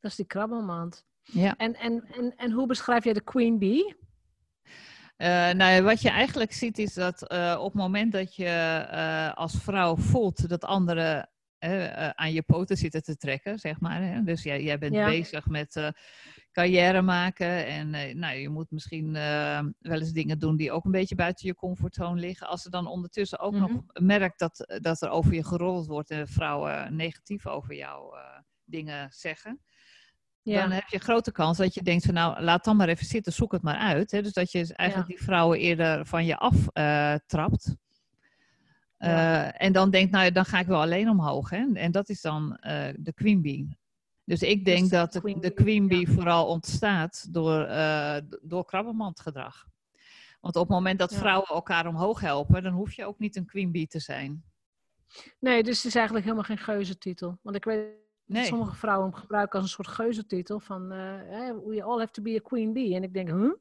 [0.00, 1.04] Dat is die krabbelmand.
[1.22, 1.56] Ja.
[1.56, 3.96] En, en, en, en hoe beschrijf jij de queen bee?
[5.16, 9.34] Uh, nou, wat je eigenlijk ziet is dat uh, op het moment dat je uh,
[9.34, 14.02] als vrouw voelt dat anderen uh, aan je poten zitten te trekken, zeg maar.
[14.02, 14.22] Hè?
[14.22, 15.06] Dus jij, jij bent ja.
[15.06, 15.88] bezig met uh,
[16.52, 19.12] carrière maken en uh, nou, je moet misschien
[19.78, 22.48] wel eens dingen doen die ook een beetje buiten je comfortzone liggen.
[22.48, 26.28] Als ze dan ondertussen ook nog merkt dat, dat er over je gerold wordt en
[26.28, 28.16] vrouwen negatief over jou
[28.64, 29.60] dingen zeggen.
[30.42, 30.60] Ja.
[30.60, 33.32] Dan heb je grote kans dat je denkt van nou, laat dan maar even zitten,
[33.32, 34.10] zoek het maar uit.
[34.10, 34.22] Hè?
[34.22, 35.16] Dus dat je eigenlijk ja.
[35.16, 37.76] die vrouwen eerder van je aftrapt.
[38.98, 39.46] Ja.
[39.46, 41.50] Uh, en dan denkt, nou dan ga ik wel alleen omhoog.
[41.50, 41.72] Hè?
[41.74, 43.68] En dat is dan uh, de queen bee.
[44.24, 46.12] Dus ik denk dus dat de queen, de queen bee ja.
[46.12, 49.66] vooral ontstaat door, uh, door krabbenmandgedrag.
[50.40, 53.46] Want op het moment dat vrouwen elkaar omhoog helpen, dan hoef je ook niet een
[53.46, 54.44] queen bee te zijn.
[55.38, 57.38] Nee, dus het is eigenlijk helemaal geen geuzetitel.
[57.42, 57.78] Want ik weet
[58.24, 58.40] nee.
[58.40, 62.34] dat sommige vrouwen hem gebruiken als een soort geuzetitel van we all have to be
[62.44, 62.94] a queen bee.
[62.94, 63.52] En ik denk, huh?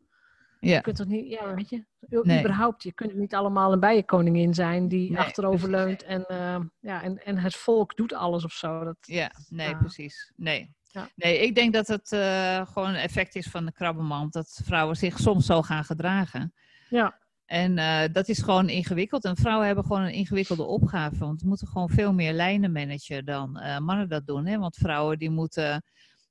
[0.60, 0.76] Ja.
[0.76, 1.86] Je kunt toch niet, ja, weet je,
[2.24, 2.40] nee.
[2.40, 7.26] überhaupt, je kunt niet allemaal een bijenkoningin zijn die nee, achteroverleunt en, uh, ja, en,
[7.26, 8.84] en het volk doet alles of zo.
[8.84, 10.32] Dat, ja, nee, uh, precies.
[10.36, 10.76] Nee.
[10.92, 11.10] Ja.
[11.16, 14.96] nee, ik denk dat het uh, gewoon een effect is van de krabbenmand, dat vrouwen
[14.96, 16.54] zich soms zo gaan gedragen.
[16.90, 17.20] Ja.
[17.46, 19.26] En uh, dat is gewoon ingewikkeld.
[19.26, 21.18] En vrouwen hebben gewoon een ingewikkelde opgave.
[21.18, 24.46] Want ze moeten gewoon veel meer lijnen managen dan uh, mannen dat doen.
[24.46, 24.58] Hè?
[24.58, 25.84] Want vrouwen die moeten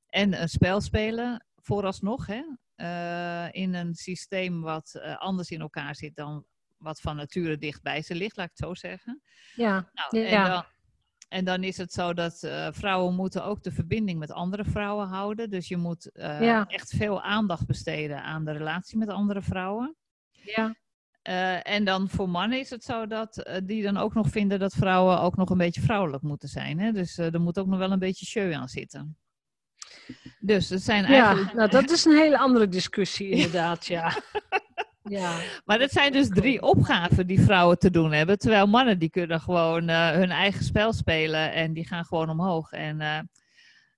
[0.08, 2.26] en een spel spelen, vooralsnog.
[2.26, 2.42] Hè?
[2.76, 6.44] Uh, in een systeem wat uh, anders in elkaar zit dan
[6.76, 9.22] wat van nature dicht bij ze ligt, laat ik het zo zeggen.
[9.54, 10.44] Ja, Nou, ja.
[10.44, 10.64] en, dan,
[11.28, 15.06] en dan is het zo dat eh, vrouwen moeten ook de verbinding met andere vrouwen
[15.06, 15.50] houden.
[15.50, 16.66] Dus je moet eh, Ja.
[16.66, 19.96] echt veel aandacht besteden aan de relatie met andere vrouwen.
[20.30, 20.74] ja.
[21.22, 24.58] Eh, en dan voor mannen is het zo dat eh, die dan ook nog vinden
[24.58, 26.78] dat vrouwen ook nog een beetje vrouwelijk moeten zijn.
[26.80, 26.92] Hè?
[26.92, 29.18] Dus eh, er moet ook nog wel een beetje show aan zitten.
[30.40, 31.52] Dus het zijn Ja, eigenlijk.
[31.54, 34.12] nou dat is een hele andere discussie inderdaad, ja.
[35.08, 38.38] Ja, Maar het zijn dus drie opgaven die vrouwen te doen hebben.
[38.38, 42.72] Terwijl mannen die kunnen gewoon eh, hun eigen spel spelen en die gaan gewoon omhoog.
[42.72, 43.18] En eh,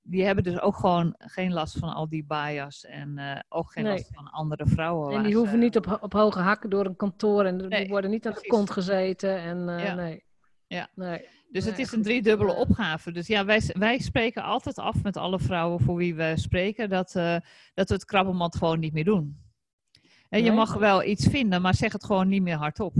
[0.02, 3.84] die hebben dus ook gewoon geen last van al die bias en eh, ook geen
[3.84, 3.92] Nee.
[3.92, 5.16] last van andere vrouwen.
[5.16, 8.10] en die ze- hoeven niet op, op hoge hakken door een kantoor en die worden
[8.10, 9.94] niet aan de kont gezeten en Ja.
[9.94, 10.24] nee.
[10.66, 10.88] Ja.
[10.94, 11.28] Nee.
[11.50, 13.12] Dus het is een driedubbele opgave.
[13.12, 17.14] Dus ja, wij, wij spreken altijd af met alle vrouwen voor wie we spreken dat,
[17.14, 17.36] eh,
[17.74, 19.46] dat we het krabbenmand gewoon niet meer doen.
[20.28, 22.94] En je mag wel iets vinden, maar zeg het gewoon niet meer hardop.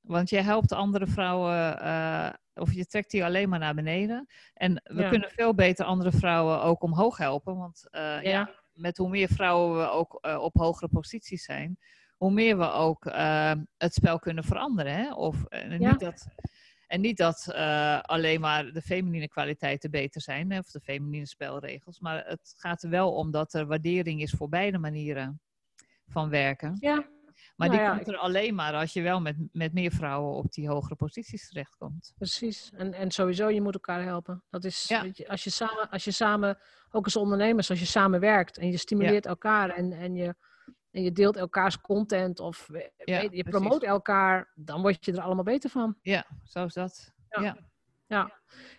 [0.00, 4.26] Want je helpt andere vrouwen, eh, of je trekt die alleen maar naar beneden.
[4.54, 5.08] En we Ja.
[5.08, 7.56] kunnen veel beter andere vrouwen ook omhoog helpen.
[7.56, 8.20] Want eh, ja.
[8.22, 8.50] Ja.
[8.72, 11.78] met hoe meer vrouwen we ook op hogere posities zijn,
[12.16, 13.04] hoe meer we ook
[13.76, 14.92] het spel kunnen veranderen.
[14.92, 15.14] Hè?
[15.14, 15.66] Of, Ja.
[15.90, 16.26] niet dat,
[16.86, 22.00] en niet dat eh, alleen maar de feminine kwaliteiten beter zijn, of de feminine spelregels.
[22.00, 25.40] Maar het gaat er wel om dat er waardering is voor beide manieren
[26.06, 26.76] van werken.
[26.80, 26.94] Ja,
[27.56, 30.34] Maar Nou die ja, komt er alleen maar als je wel met, met meer vrouwen
[30.34, 32.12] op die hogere posities terechtkomt.
[32.16, 32.70] precies.
[32.74, 34.44] En, en sowieso, je moet elkaar helpen.
[34.50, 35.02] Dat is, Ja.
[35.02, 36.58] weet je, als, je samen, als je samen,
[36.90, 40.34] ook als ondernemers, als je samen werkt en je stimuleert elkaar en, en, je,
[40.96, 42.84] en je deelt elkaars content of Ja,
[43.20, 43.50] weet, je precies.
[43.50, 45.96] promoot elkaar, dan word je er allemaal beter van.
[46.02, 47.12] Ja, zo is dat.
[47.28, 47.42] Ja.
[47.42, 47.56] Ja.
[48.06, 48.32] Ja.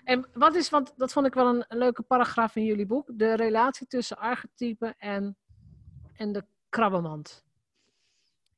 [0.03, 3.11] En wat is, want dat vond ik wel een, een leuke paragraaf in jullie boek,
[3.13, 5.38] de relatie tussen archetypen en,
[6.13, 7.45] en de krabbenmand.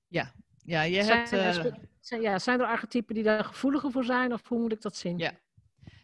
[0.07, 0.33] Ja,
[0.63, 1.31] je Zijn, hebt...
[1.31, 4.71] er eh, zijn, ja, zijn er archetypen die daar gevoeliger voor zijn of hoe moet
[4.71, 5.17] ik dat zien?
[5.17, 5.31] Ja.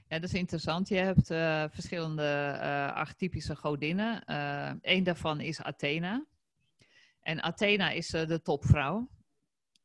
[0.07, 0.87] Ja, dat is interessant.
[0.87, 4.23] Je hebt eh, verschillende eh, archetypische godinnen.
[4.81, 6.25] Eén daarvan is Athena.
[7.25, 9.09] En Athena is eh, de topvrouw.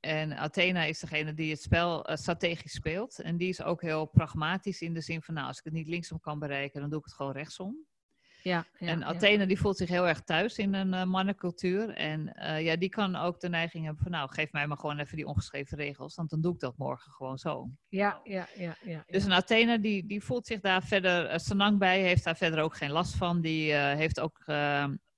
[0.00, 3.20] En Athena is degene die het spel eh, strategisch speelt.
[3.20, 5.88] En die is ook heel pragmatisch in de zin van, nou, als ik het niet
[5.88, 7.86] linksom kan bereiken, dan doe ik het gewoon rechtsom.
[8.42, 9.04] Ja, ja, en ja.
[9.04, 11.90] Athena die voelt zich heel erg thuis in een eh, mannencultuur.
[11.90, 12.32] En
[12.62, 15.26] ja, die kan ook de neiging hebben van, nou, geef mij maar gewoon even die
[15.26, 17.70] ongeschreven regels, want dan doe ik dat morgen gewoon zo.
[17.88, 19.04] Ja, ja, ja, ja.
[19.06, 22.62] Dus een Athena die, die voelt zich daar verder uh, senang bij, heeft daar verder
[22.62, 23.40] ook geen last van.
[23.40, 24.44] Die heeft ook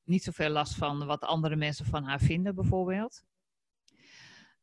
[0.05, 3.23] niet zoveel last van wat andere mensen van haar vinden, bijvoorbeeld.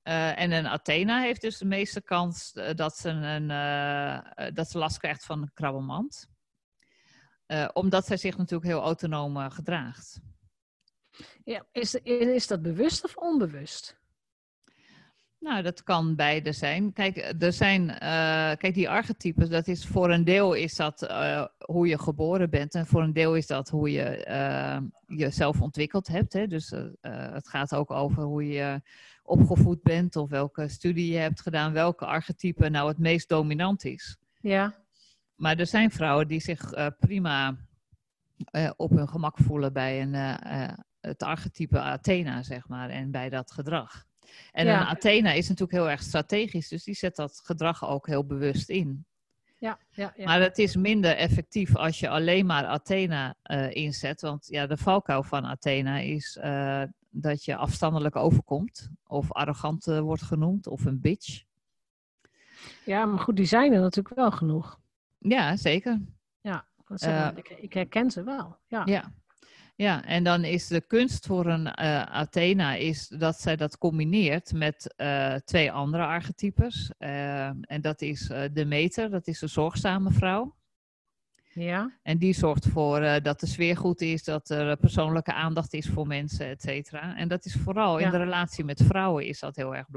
[0.03, 4.69] Uh, en een Athena heeft dus de meeste kans uh, dat, ze een, uh, dat
[4.69, 6.27] ze last krijgt van een krabbelmand.
[7.73, 10.19] omdat zij zich natuurlijk heel autonoom gedraagt.
[11.43, 13.98] Ja, is, is dat bewust of onbewust?
[15.39, 16.93] Nou, dat kan beide zijn.
[16.93, 17.97] Kijk, er zijn, uh,
[18.57, 22.75] kijk, die archetypes, dat is voor een deel is dat uh, hoe je geboren bent
[22.75, 26.33] en voor een deel is dat hoe je uh, jezelf ontwikkeld hebt.
[26.33, 26.47] Hè?
[26.47, 28.81] Dus het gaat ook over hoe je
[29.23, 34.17] opgevoed bent of welke studie je hebt gedaan, welke archetype nou het meest dominant is.
[34.41, 34.75] Ja.
[35.35, 37.55] Maar er zijn vrouwen die zich prima
[38.75, 40.13] op hun gemak voelen bij een,
[40.99, 44.07] het archetype Athena, zeg maar, en bij dat gedrag.
[44.51, 44.79] En Ja.
[44.81, 48.69] een Athena is natuurlijk heel erg strategisch, dus die zet dat gedrag ook heel bewust
[48.69, 49.05] in.
[49.57, 50.25] Ja, ja, ja.
[50.25, 54.21] Maar het is minder effectief als je alleen maar Athena uh, inzet.
[54.21, 58.89] Want ja, de valkuil van Athena is uh, dat je afstandelijk overkomt.
[59.07, 61.43] Of arrogant uh, wordt genoemd, of een bitch.
[62.85, 64.79] ja, maar goed, die zijn er natuurlijk wel genoeg.
[65.17, 66.01] Ja, zeker.
[66.41, 66.65] Ja,
[67.35, 68.57] ik, ik, herken ze wel.
[68.67, 68.81] Ja.
[68.85, 69.13] ja.
[69.79, 74.53] Ja, en dan is de kunst voor een uh, Athena is dat zij dat combineert
[74.53, 76.91] met uh, twee andere archetypes.
[76.99, 80.55] Uh, en dat is de meter, dat is de zorgzame vrouw.
[81.53, 81.97] Ja.
[82.03, 86.07] En die zorgt voor dat de sfeer goed is, dat er persoonlijke aandacht is voor
[86.07, 87.15] mensen, et cetera.
[87.15, 88.05] En dat is vooral Ja.
[88.05, 89.87] in de relatie met vrouwen is dat heel erg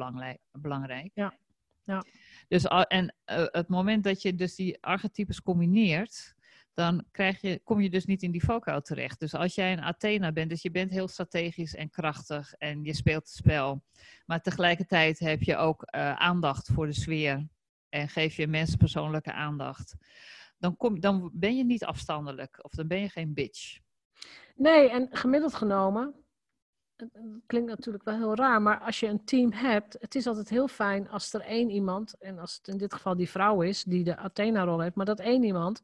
[0.52, 1.10] belangrijk.
[1.14, 1.34] Ja.
[1.84, 2.04] ja.
[2.48, 3.14] Dus en
[3.52, 6.34] het moment dat je dus die archetypes combineert,
[6.74, 9.20] dan krijg je, kom je dus niet in die valkuil terecht.
[9.20, 12.94] Dus als jij een Athena bent, dus je bent heel strategisch en krachtig en je
[12.94, 13.82] speelt het spel,
[14.26, 17.48] maar tegelijkertijd heb je ook uh, aandacht voor de sfeer
[17.88, 19.94] en geef je mensen persoonlijke aandacht,
[20.58, 23.78] dan, kom, dan ben je niet afstandelijk of dan ben je geen bitch.
[24.54, 26.14] Nee, en gemiddeld genomen,
[26.96, 27.10] het
[27.46, 30.68] klinkt natuurlijk wel heel raar, maar als je een team hebt, het is altijd heel
[30.68, 34.04] fijn als er één iemand, en als het in dit geval die vrouw is, die
[34.04, 35.82] de Athena-rol heeft, maar dat één iemand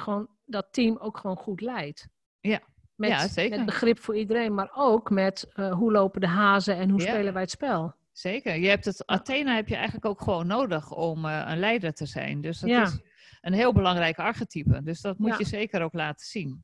[0.00, 2.08] gewoon dat team ook gewoon goed leidt.
[2.40, 2.60] Ja,
[2.94, 3.56] met, ja zeker.
[3.56, 7.06] Met begrip voor iedereen, maar ook met uh, hoe lopen de hazen en hoe Ja.
[7.08, 7.94] spelen wij het spel.
[8.12, 8.56] Zeker.
[8.56, 12.06] Je hebt het, Athena heb je eigenlijk ook gewoon nodig om uh, een leider te
[12.06, 12.40] zijn.
[12.40, 12.82] Dus dat Ja.
[12.82, 13.00] is
[13.40, 14.82] een heel belangrijk archetype.
[14.82, 15.38] Dus dat moet Ja.
[15.38, 16.62] je zeker ook laten zien.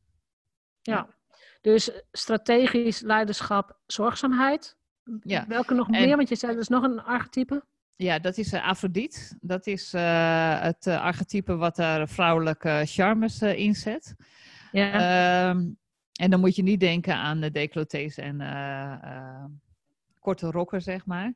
[0.82, 1.08] Ja.
[1.60, 4.76] Dus strategisch leiderschap, zorgzaamheid.
[5.48, 6.16] Welke nog En- meer?
[6.16, 7.64] Want je zei, er is nog een archetype.
[7.96, 9.38] Ja, dat is uh, Afrodite.
[9.40, 14.14] Dat is eh, het eh, archetype wat daar vrouwelijke charmes eh, inzet.
[14.72, 14.92] Ja.
[14.92, 15.68] Ehm,
[16.12, 19.44] en dan moet je niet denken aan de decolletés en eh, eh,
[20.18, 21.32] korte rokken, zeg maar.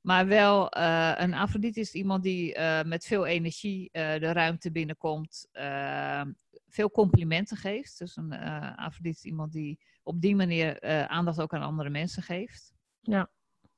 [0.00, 4.70] Maar wel, eh, een Afrodite is iemand die eh, met veel energie eh, de ruimte
[4.72, 5.48] binnenkomt.
[5.52, 6.22] eh,
[6.68, 7.98] veel complimenten geeft.
[7.98, 11.90] Dus een eh Afrodite is iemand die op die manier eh, aandacht ook aan andere
[11.90, 12.72] mensen geeft.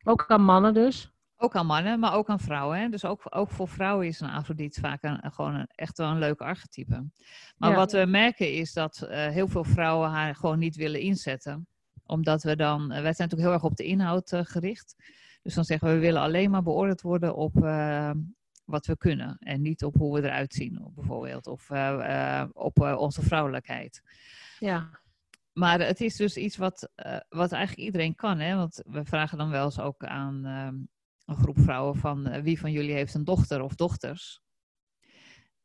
[0.05, 1.13] Ook aan mannen dus.
[1.37, 2.79] Ook aan mannen, maar ook aan vrouwen.
[2.79, 2.89] Hè?
[2.89, 6.19] Dus ook, ook voor vrouwen is een Afrodite vaak een, gewoon een, echt wel een
[6.19, 7.05] leuk archetype.
[7.57, 7.77] Maar Ja.
[7.77, 11.67] wat we merken is dat eh, heel veel vrouwen haar gewoon niet willen inzetten.
[12.07, 14.95] Omdat we dan, eh, wij zijn natuurlijk heel erg op de inhoud eh, gericht.
[15.43, 17.55] Dus dan zeggen we, we willen alleen maar beoordeeld worden op
[18.65, 19.37] wat we kunnen.
[19.39, 21.47] En niet op hoe we eruit zien, bijvoorbeeld.
[21.47, 21.71] Of
[22.53, 24.03] op onze vrouwelijkheid.
[24.59, 25.01] Ja.
[25.53, 26.89] Maar het is dus iets wat,
[27.29, 28.39] wat eigenlijk iedereen kan.
[28.39, 28.57] Hè?
[28.57, 30.75] Want we vragen dan wel eens ook aan ehm,
[31.27, 34.43] een groep vrouwen van eh, wie van jullie heeft een dochter of dochters.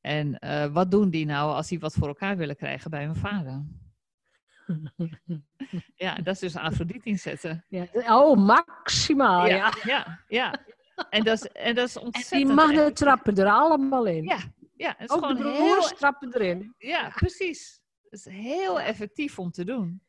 [0.01, 3.15] En eh, wat doen die nou als die wat voor elkaar willen krijgen bij hun
[3.15, 3.65] vader?
[5.95, 7.65] Ja, dat is dus Afrodite inzetten.
[7.67, 7.87] ja.
[7.93, 9.47] Oh, maximaal.
[9.47, 9.55] Ja.
[9.55, 10.65] ja, ja, ja.
[11.09, 12.45] En dat is, en dat is En ontzettend...
[12.45, 14.23] die mannen trappen er allemaal in.
[14.23, 14.39] Ja,
[14.75, 15.97] ja, het is Ook de gewoon broers heel...
[15.97, 16.75] trappen erin.
[16.77, 17.81] Ja, precies.
[18.09, 20.01] Het is heel effectief om te doen.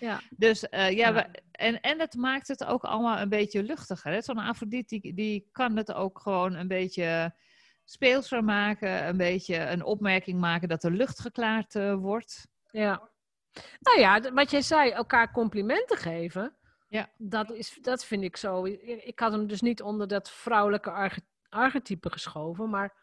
[0.00, 0.20] Ja.
[0.30, 1.12] Dus eh, ja, Ja.
[1.14, 4.22] we- en, en het maakt het ook allemaal een beetje luchtiger.
[4.22, 7.34] Zo'n Afrodite die, die kan het ook gewoon een beetje
[7.84, 9.06] speelser maken.
[9.08, 12.46] Een beetje een opmerking maken dat de lucht geklaard eh, wordt.
[12.70, 13.08] Ja.
[13.80, 16.56] Nou ja, wat jij zei, elkaar complimenten geven.
[16.88, 17.10] Ja.
[17.16, 18.64] Dat, is, dat vind ik zo.
[18.64, 22.70] Ik had hem dus niet onder dat vrouwelijke arche- archetype geschoven.
[22.70, 22.96] Maar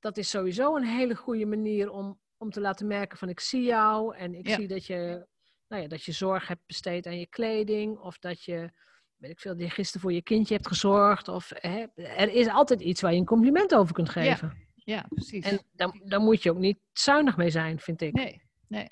[0.00, 3.62] dat is sowieso een hele goede manier om, om te laten merken van ik zie
[3.62, 4.16] jou.
[4.16, 4.54] En ik Ja.
[4.54, 5.26] zie dat je,
[5.68, 7.98] nou ja, dat je zorg hebt besteed aan je kleding.
[7.98, 8.70] Of dat je,
[9.16, 11.28] weet ik veel, dat je gisteren voor je kindje hebt gezorgd.
[11.28, 14.66] Of hè, er is altijd iets waar je een compliment over kunt geven.
[14.74, 15.44] Ja, precies.
[15.44, 18.12] En dan, dan moet je ook niet zuinig mee zijn, vind ik.
[18.12, 18.88] Nee, nee.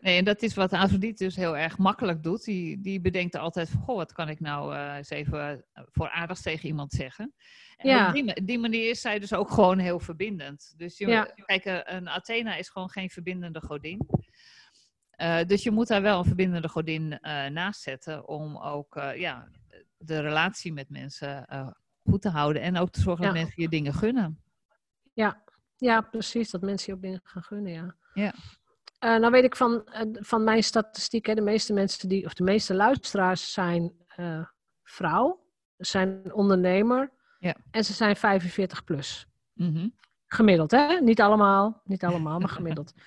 [0.00, 0.16] Nee.
[0.16, 2.44] En dat is wat Afrodite dus heel erg makkelijk doet.
[2.44, 6.08] Die, die bedenkt altijd van, goh, wat kan ik nou eh, eens even eh, voor
[6.08, 7.34] aardigs tegen iemand zeggen.
[7.76, 8.06] En Ja.
[8.08, 10.74] op die, ma- die manier is zij dus ook gewoon heel verbindend.
[10.76, 11.24] Dus je, Ja.
[11.44, 14.06] kijk, eh, een Athena is gewoon geen verbindende godin.
[15.16, 19.16] Eh, dus je moet daar wel een verbindende godin eh, naast zetten om ook eh,
[19.20, 19.48] ja,
[19.96, 21.46] de relatie met mensen
[22.04, 22.62] goed te houden.
[22.62, 23.40] En ook te zorgen dat Ja.
[23.40, 24.40] mensen je dingen gunnen.
[25.78, 26.50] Ja, precies.
[26.50, 27.94] Dat mensen je ook dingen gaan gunnen, ja.
[28.14, 28.34] Ja.
[29.18, 32.74] Nou weet ik van, van mijn statistiek, hè, de meeste mensen die, of de meeste
[32.74, 33.92] luisteraars zijn
[34.82, 35.46] vrouw,
[35.76, 37.56] zijn ondernemer Ja.
[37.70, 39.26] en ze zijn 45 plus.
[39.52, 39.88] Mhm.
[40.26, 41.00] Gemiddeld, hè?
[41.00, 42.92] Niet allemaal, niet allemaal, maar gemiddeld.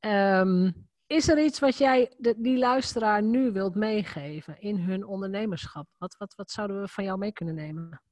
[0.00, 0.70] Ehm,
[1.14, 5.86] is er iets wat jij de, die luisteraar nu wilt meegeven in hun ondernemerschap?
[5.98, 8.02] Wat, wat, wat zouden we van jou mee kunnen nemen?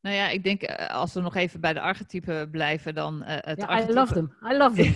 [0.00, 3.36] Nou ja, ik denk eh, als we nog even bij de archetypen blijven, dan eh,
[3.50, 3.92] het Ja, I archetype...
[3.92, 4.36] love them.
[4.52, 4.94] I love them.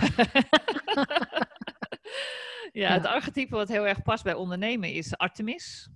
[2.82, 5.90] ja, het archetype wat heel erg past bij ondernemen is Artemis.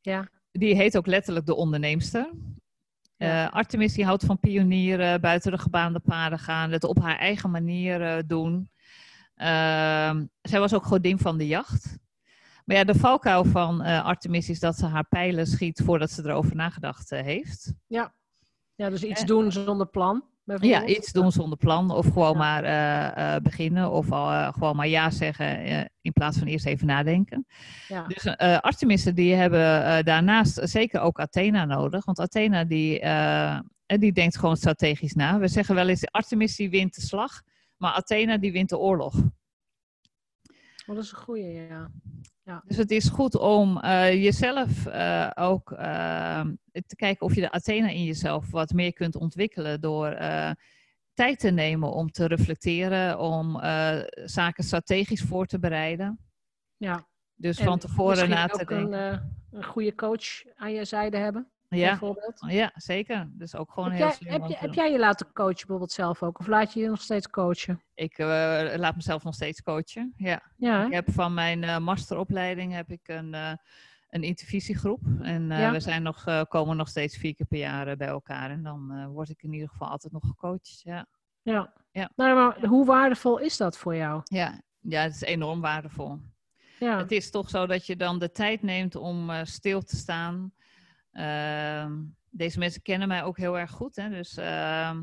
[0.00, 0.28] Ja.
[0.52, 2.30] Die heet ook letterlijk de onderneemster.
[3.16, 3.46] Ja.
[3.46, 7.50] Eh, Artemis die houdt van pionieren, buiten de gebaande paden gaan, het op haar eigen
[7.50, 8.70] manier doen.
[9.34, 11.98] Ehm, zij was ook godin van de jacht.
[12.64, 16.24] Maar ja, de valkuil van eh, Artemis is dat ze haar pijlen schiet voordat ze
[16.24, 17.72] erover nagedacht eh, heeft.
[17.86, 20.24] Ja, dus iets doen zonder plan.
[20.44, 22.38] Ja, iets doen zonder plan of gewoon Ja.
[22.38, 25.64] maar eh, beginnen of al, eh, gewoon maar ja zeggen
[26.00, 27.46] in plaats van eerst even nadenken.
[27.88, 28.06] Ja.
[28.06, 33.04] Dus Artemissen die hebben daarnaast zeker ook Athena nodig, want Athena die,
[33.86, 35.38] die denkt gewoon strategisch na.
[35.38, 37.42] We zeggen wel eens Artemis die wint de slag,
[37.82, 39.14] maar Athena die wint de oorlog.
[40.86, 41.66] Oh, dat is een goeie,
[42.44, 42.62] ja.
[42.64, 46.46] Dus het is goed om eh, jezelf eh, ook eh,
[46.86, 50.16] te kijken of je de Athena in jezelf wat meer kunt ontwikkelen door
[51.14, 53.60] tijd te nemen om te reflecteren, om
[54.24, 56.18] zaken strategisch voor te bereiden.
[56.76, 57.10] ja.
[57.34, 59.12] Dus En van tevoren na te ook denken.
[59.12, 62.44] Een, een goede coach aan je zijde hebben, ja, bijvoorbeeld.
[62.46, 63.30] ja, zeker.
[63.32, 64.32] Dus ook gewoon Heb heel jij, slim.
[64.32, 66.38] heb, je, heb jij je laten coachen bijvoorbeeld zelf ook?
[66.38, 67.82] Of laat je je nog steeds coachen?
[67.94, 68.26] Ik eh,
[68.76, 70.12] laat mezelf nog steeds coachen.
[70.16, 70.42] Ja.
[70.56, 70.86] Ja?
[70.86, 73.52] Ik heb van mijn eh, masteropleiding heb ik een, eh,
[74.10, 75.00] een intervisiegroep.
[75.20, 75.70] En Ja.
[75.72, 78.50] we zijn nog, komen nog steeds vier keer per jaar bij elkaar.
[78.50, 80.80] En dan word ik in ieder geval altijd nog gecoacht.
[80.84, 81.06] Ja.
[81.42, 81.72] ja.
[81.92, 82.10] Ja.
[82.16, 84.20] Nou, maar hoe waardevol is dat voor jou?
[84.24, 84.60] Ja.
[84.80, 86.18] ja, het is enorm waardevol.
[86.78, 90.52] Ja, Het is toch zo dat je dan de tijd neemt om stil te staan.
[91.12, 91.92] Ehm,
[92.30, 93.96] deze mensen kennen mij ook heel erg goed.
[93.96, 94.08] Hè?
[94.08, 95.02] Dus ehm,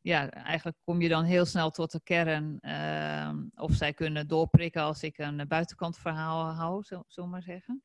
[0.00, 2.58] ja, eigenlijk kom je dan heel snel tot de kern.
[2.60, 7.44] ehm, of zij kunnen doorprikken als ik een buitenkant verhaal hou, zo- zullen we maar
[7.44, 7.82] zeggen.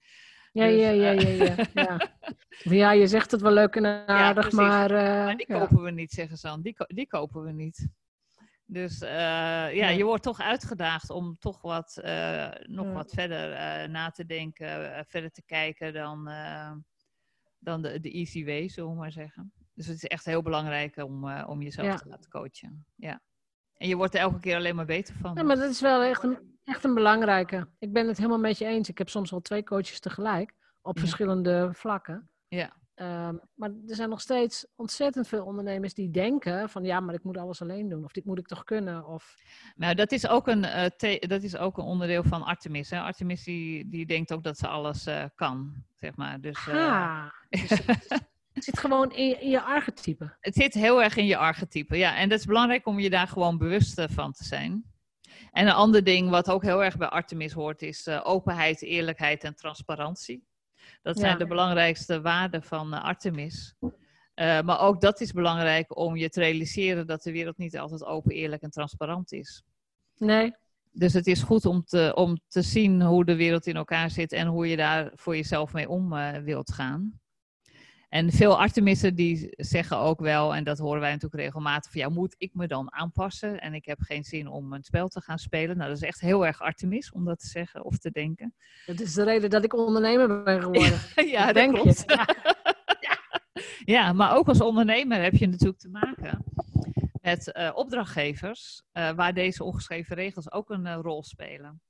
[0.51, 1.99] Ja, Dus, ja, ja, ja, eh, ja, ja.
[2.63, 4.91] Ja, je zegt het wel leuk en aardig, maar...
[4.91, 5.59] eh, Maar die ja.
[5.59, 6.61] kopen we niet, zeggen ze dan.
[6.61, 7.87] Die, ko- die kopen we niet.
[8.65, 9.09] Dus eh,
[9.75, 11.99] ja, je wordt toch uitgedaagd om toch wat,
[12.61, 12.91] nog Ja.
[12.93, 13.49] wat verder
[13.89, 16.27] na te denken, verder te kijken dan,
[17.59, 19.51] dan de, de easy way, zullen we maar zeggen.
[19.73, 21.95] Dus het is echt heel belangrijk om, eh, om jezelf Ja.
[21.95, 22.85] te laten coachen.
[22.95, 23.21] Ja.
[23.73, 25.35] En je wordt er elke keer alleen maar beter van.
[25.35, 27.67] Ja, maar dat is wel echt een, echt een belangrijke.
[27.79, 28.89] Ik ben het helemaal met je eens.
[28.89, 31.01] Ik heb soms wel twee coaches tegelijk op Ja.
[31.01, 32.29] verschillende vlakken.
[32.47, 32.75] Ja.
[32.97, 37.23] Ehm, maar er zijn nog steeds ontzettend veel ondernemers die denken van ja, maar ik
[37.23, 38.03] moet alles alleen doen.
[38.03, 39.07] Of dit moet ik toch kunnen.
[39.07, 39.35] Of
[39.75, 42.89] Nou, dat is ook een, eh, dat is ook een onderdeel van Artemis.
[42.89, 42.99] Hè?
[42.99, 46.41] Artemis die, die denkt ook dat ze alles eh, kan, zeg maar.
[46.41, 48.27] Dus, eh, ha, dus het,
[48.57, 50.35] het zit gewoon in je, in je archetype.
[50.39, 52.15] Het zit heel erg in je archetype, ja.
[52.15, 54.83] En dat is belangrijk om je daar gewoon bewust eh, van te zijn.
[55.51, 59.43] En een ander ding wat ook heel erg bij Artemis hoort is eh, openheid, eerlijkheid
[59.43, 60.46] en transparantie.
[61.07, 61.37] Dat zijn Ja.
[61.37, 63.75] de belangrijkste waarden van eh, Artemis.
[64.33, 68.05] Eh, maar ook dat is belangrijk om je te realiseren dat de wereld niet altijd
[68.05, 69.63] open, eerlijk en transparant is.
[70.17, 70.55] Nee,
[70.91, 74.31] Dus het is goed om te, om te zien hoe de wereld in elkaar zit
[74.31, 77.19] en hoe je daar voor jezelf mee om eh, wilt gaan.
[78.09, 82.09] En veel Artemissen die zeggen ook wel, en dat horen wij natuurlijk regelmatig, van ja,
[82.09, 83.61] moet ik me dan aanpassen?
[83.61, 85.77] En ik heb geen zin om een spel te gaan spelen.
[85.77, 88.53] Nou, dat is echt heel erg Artemis om dat te zeggen of te denken.
[88.85, 90.99] dat is de reden dat ik ondernemer ben geworden.
[91.35, 91.81] ja, dat Denk je?
[91.81, 92.05] klopt.
[93.85, 96.43] Ja, maar ook als ondernemer heb je natuurlijk te maken
[97.21, 101.81] met eh, opdrachtgevers, eh, waar deze ongeschreven regels ook een eh, rol spelen.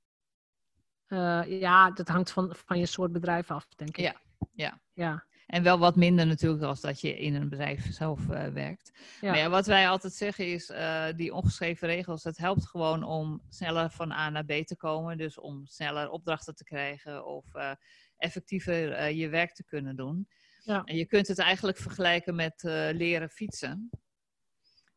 [1.46, 4.04] Ja, dat hangt van, van je soort bedrijf af, denk ik.
[4.04, 4.14] Ja,
[4.52, 4.80] ja.
[4.92, 8.92] Ja, En wel wat minder natuurlijk als dat je in een bedrijf zelf eh, werkt.
[9.20, 9.30] Ja.
[9.30, 13.42] Maar ja, wat wij altijd zeggen is, eh, die ongeschreven regels, het helpt gewoon om
[13.48, 15.18] sneller van A naar B te komen.
[15.18, 17.70] Dus om sneller opdrachten te krijgen of eh,
[18.16, 20.28] effectiever je werk te kunnen doen.
[20.64, 20.82] Ja.
[20.84, 23.90] En je kunt het eigenlijk vergelijken met leren fietsen.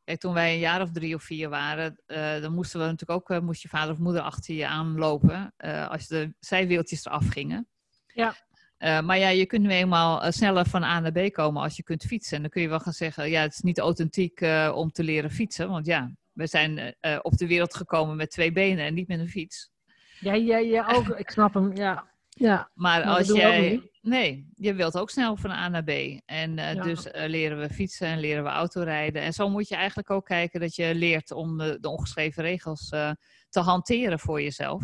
[0.03, 2.01] Kijk, toen wij een jaar of drie of vier waren,
[2.41, 6.07] dan moesten we natuurlijk ook, moest je vader of moeder achter je aanlopen eh, als
[6.07, 7.67] de zijwieltjes eraf gingen.
[8.13, 8.35] Ja.
[8.81, 11.75] Eh, maar ja, je kunt nu eenmaal eh, sneller van A naar B komen als
[11.75, 12.35] je kunt fietsen.
[12.35, 15.03] En dan kun je wel gaan zeggen, ja, het is niet authentiek eh, om te
[15.03, 15.69] leren fietsen.
[15.69, 19.29] Want ja, we zijn op de wereld gekomen met twee benen en niet met een
[19.29, 19.71] fiets.
[20.19, 21.07] ja, ja, ja ook.
[21.07, 22.11] Ik snap hem, ja.
[22.29, 23.91] Ja, Maar als jij.
[24.01, 25.89] Nee, je wilt ook snel van A naar B.
[26.25, 26.83] En eh, Ja.
[26.83, 29.21] dus leren we fietsen en leren we autorijden.
[29.21, 32.89] En zo moet je eigenlijk ook kijken dat je leert om de, de ongeschreven regels
[32.89, 33.11] eh,
[33.49, 34.83] te hanteren voor jezelf.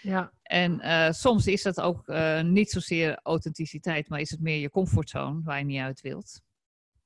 [0.00, 0.32] Ja.
[0.42, 4.70] En eh, soms is dat ook eh, niet zozeer authenticiteit, maar is het meer je
[4.70, 6.40] comfortzone waar je niet uit wilt.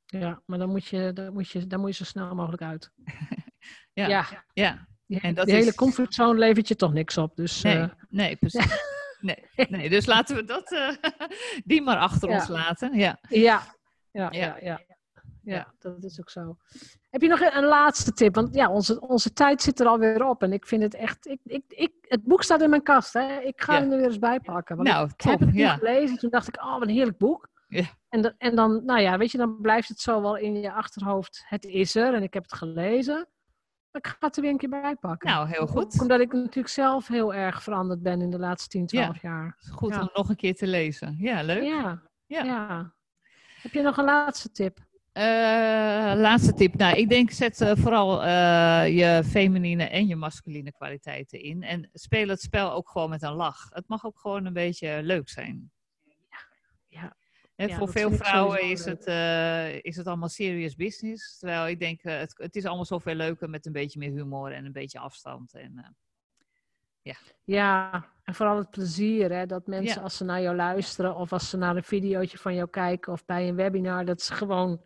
[0.06, 2.90] Ja, maar dan moet je, dan moet je, dan moet je zo snel mogelijk uit.
[3.94, 4.86] Ja, Ja, ja.
[5.06, 7.36] En dat die hele is- comfortzone levert je toch niks op.
[7.36, 8.66] Dus Nee, eh, nee, precies.
[9.20, 9.36] Nee,
[9.68, 10.94] nee, dus laten we dat,
[11.64, 12.34] die maar achter Ja.
[12.34, 12.94] ons laten.
[12.98, 13.18] Ja.
[13.28, 13.62] ja.
[14.10, 14.56] Ja, Ja.
[14.60, 14.80] ja,
[15.44, 15.56] ja, ja.
[15.56, 15.72] Ja.
[15.78, 16.56] dat is ook zo.
[17.10, 18.34] Heb je nog een, laatste tip?
[18.34, 20.42] Want ja, onze, onze tijd zit er alweer op.
[20.42, 21.26] En ik vind het echt...
[21.26, 23.12] Ik, ik, ik, het boek staat in mijn kast.
[23.12, 23.38] Hè.
[23.40, 23.80] Ik ga Ja.
[23.80, 24.76] hem er weer eens bij pakken.
[24.76, 25.74] Want Nou, ik heb het niet ja.
[25.76, 26.18] gelezen.
[26.18, 27.48] Toen dacht ik, oh, wat een heerlijk boek.
[27.68, 27.84] Ja.
[28.08, 31.44] En, en dan, nou ja, weet je, dan blijft het zo wel in je achterhoofd.
[31.46, 33.26] Het is er en ik heb het gelezen.
[33.92, 35.28] Ik ga het er weer een keer bij pakken.
[35.30, 36.00] Nou, heel goed.
[36.00, 39.56] Omdat ik natuurlijk zelf heel erg veranderd ben in de laatste 10, 12 jaar.
[39.72, 40.00] Goed Ja.
[40.00, 41.16] om nog een keer te lezen.
[41.18, 41.62] Ja, leuk.
[41.62, 42.42] Ja, Ja.
[42.44, 42.94] ja.
[43.62, 44.78] Heb je nog een laatste tip?
[45.12, 45.22] Eh,
[46.16, 46.74] laatste tip.
[46.74, 51.62] Nou, ik denk zet eh, vooral eh, je feminine en je masculine kwaliteiten in.
[51.62, 53.68] En speel het spel ook gewoon met een lach.
[53.72, 55.70] Het mag ook gewoon een beetje leuk zijn.
[56.88, 57.16] Ja.
[57.54, 59.04] Hè, Ja, voor veel vrouwen is leuk.
[59.04, 61.38] het, is het allemaal serious business.
[61.38, 64.64] Terwijl ik denk, het, het is allemaal zoveel leuker met een beetje meer humor en
[64.64, 65.54] een beetje afstand.
[65.54, 65.78] En,
[67.02, 69.32] eh, Ja, en vooral het plezier.
[69.32, 69.46] Hè?
[69.46, 70.02] Dat mensen Ja.
[70.02, 73.24] als ze naar jou luisteren of als ze naar een videootje van jou kijken of
[73.24, 74.82] bij een webinar, dat ze gewoon,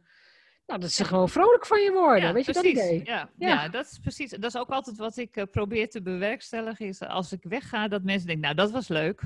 [0.66, 2.22] nou, dat ze gewoon vrolijk van je worden.
[2.22, 2.74] ja, Weet je precies.
[2.74, 3.00] dat idee?
[3.04, 3.48] Ja, Ja.
[3.48, 3.68] ja.
[3.68, 4.30] dat is precies.
[4.30, 6.86] Dat is ook altijd wat ik eh, probeer te bewerkstelligen.
[6.86, 9.20] Is als ik wegga, dat mensen denken, nou, dat was leuk.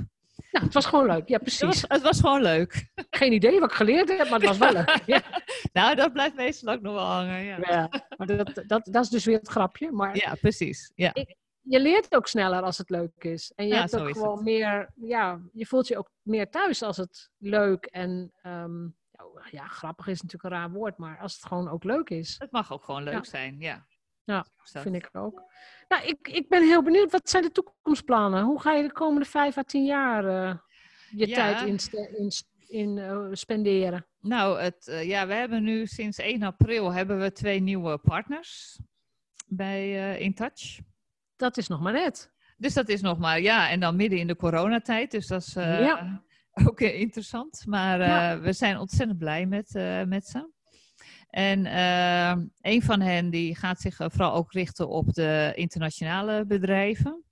[0.50, 1.28] Nou, het was gewoon leuk.
[1.28, 1.60] Ja, Het precies.
[1.60, 2.86] was, het was gewoon leuk.
[3.10, 5.02] Geen idee wat ik geleerd heb, maar het was wel leuk.
[5.06, 5.22] Ja,
[5.72, 7.42] Nou, dat blijft meestal ook nog wel hangen.
[7.44, 9.92] Ja, Ja, maar dat, dat, dat is dus weer het grapje.
[9.92, 10.92] Maar ja precies.
[10.94, 11.12] Ja.
[11.60, 13.52] je leert ook sneller als het leuk is.
[13.56, 16.96] En je Ja, hebt ook gewoon meer, ja, je voelt je ook meer thuis als
[16.96, 18.86] het leuk en, ehm,
[19.20, 22.34] nou, ja, grappig is natuurlijk een raar woord, maar als het gewoon ook leuk is.
[22.38, 23.22] Het mag ook gewoon leuk Ja.
[23.24, 23.56] zijn.
[23.58, 23.86] Ja,
[24.24, 24.82] Ja, dat.
[24.82, 25.42] vind ik ook.
[25.88, 28.42] Nou, ik, ik ben heel benieuwd, wat zijn de toekomstplannen?
[28.44, 30.54] Hoe ga je de komende vijf à tien jaar eh,
[31.10, 31.34] je Ja.
[31.34, 34.06] tijd ins- in eh, spenderen?
[34.20, 38.78] Nou, het, eh, ja, we hebben nu sinds 1 april hebben we twee nieuwe partners
[39.46, 40.78] bij InTouch.
[41.36, 42.32] Dat is nog maar net.
[42.56, 45.10] Dus dat is nog maar, ja, en dan midden in de coronatijd.
[45.10, 46.22] Dus dat is Ja.
[46.68, 47.62] ook interessant.
[47.66, 48.40] Maar eh, Ja.
[48.40, 50.50] we zijn ontzettend blij met, eh, met ze.
[51.30, 57.24] En eh, een van hen die gaat zich vooral ook richten op de internationale bedrijven.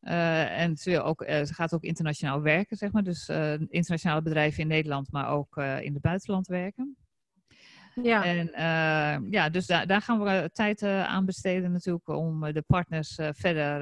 [0.00, 3.02] En ze, wil ook, ze gaat ook internationaal werken, zeg maar.
[3.02, 3.28] Dus
[3.68, 6.96] internationale bedrijven in Nederland, maar ook in het buitenland werken.
[8.02, 8.50] Ja, En
[9.30, 13.80] ja, dus daar, daar gaan we tijd aan besteden natuurlijk om de partners verder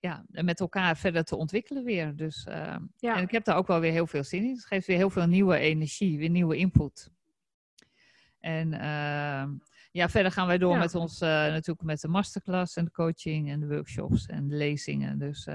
[0.00, 2.16] ja, met elkaar verder te ontwikkelen weer.
[2.16, 3.16] Dus, eh, ja.
[3.16, 4.54] En ik heb daar ook wel weer heel veel zin in.
[4.54, 7.10] Het geeft weer heel veel nieuwe energie, weer nieuwe input.
[8.38, 9.48] En eh,
[9.92, 10.78] ja, verder gaan wij door Ja.
[10.78, 14.56] met ons, eh, natuurlijk met de masterclass en de coaching en de workshops en de
[14.56, 15.18] lezingen.
[15.18, 15.48] Dus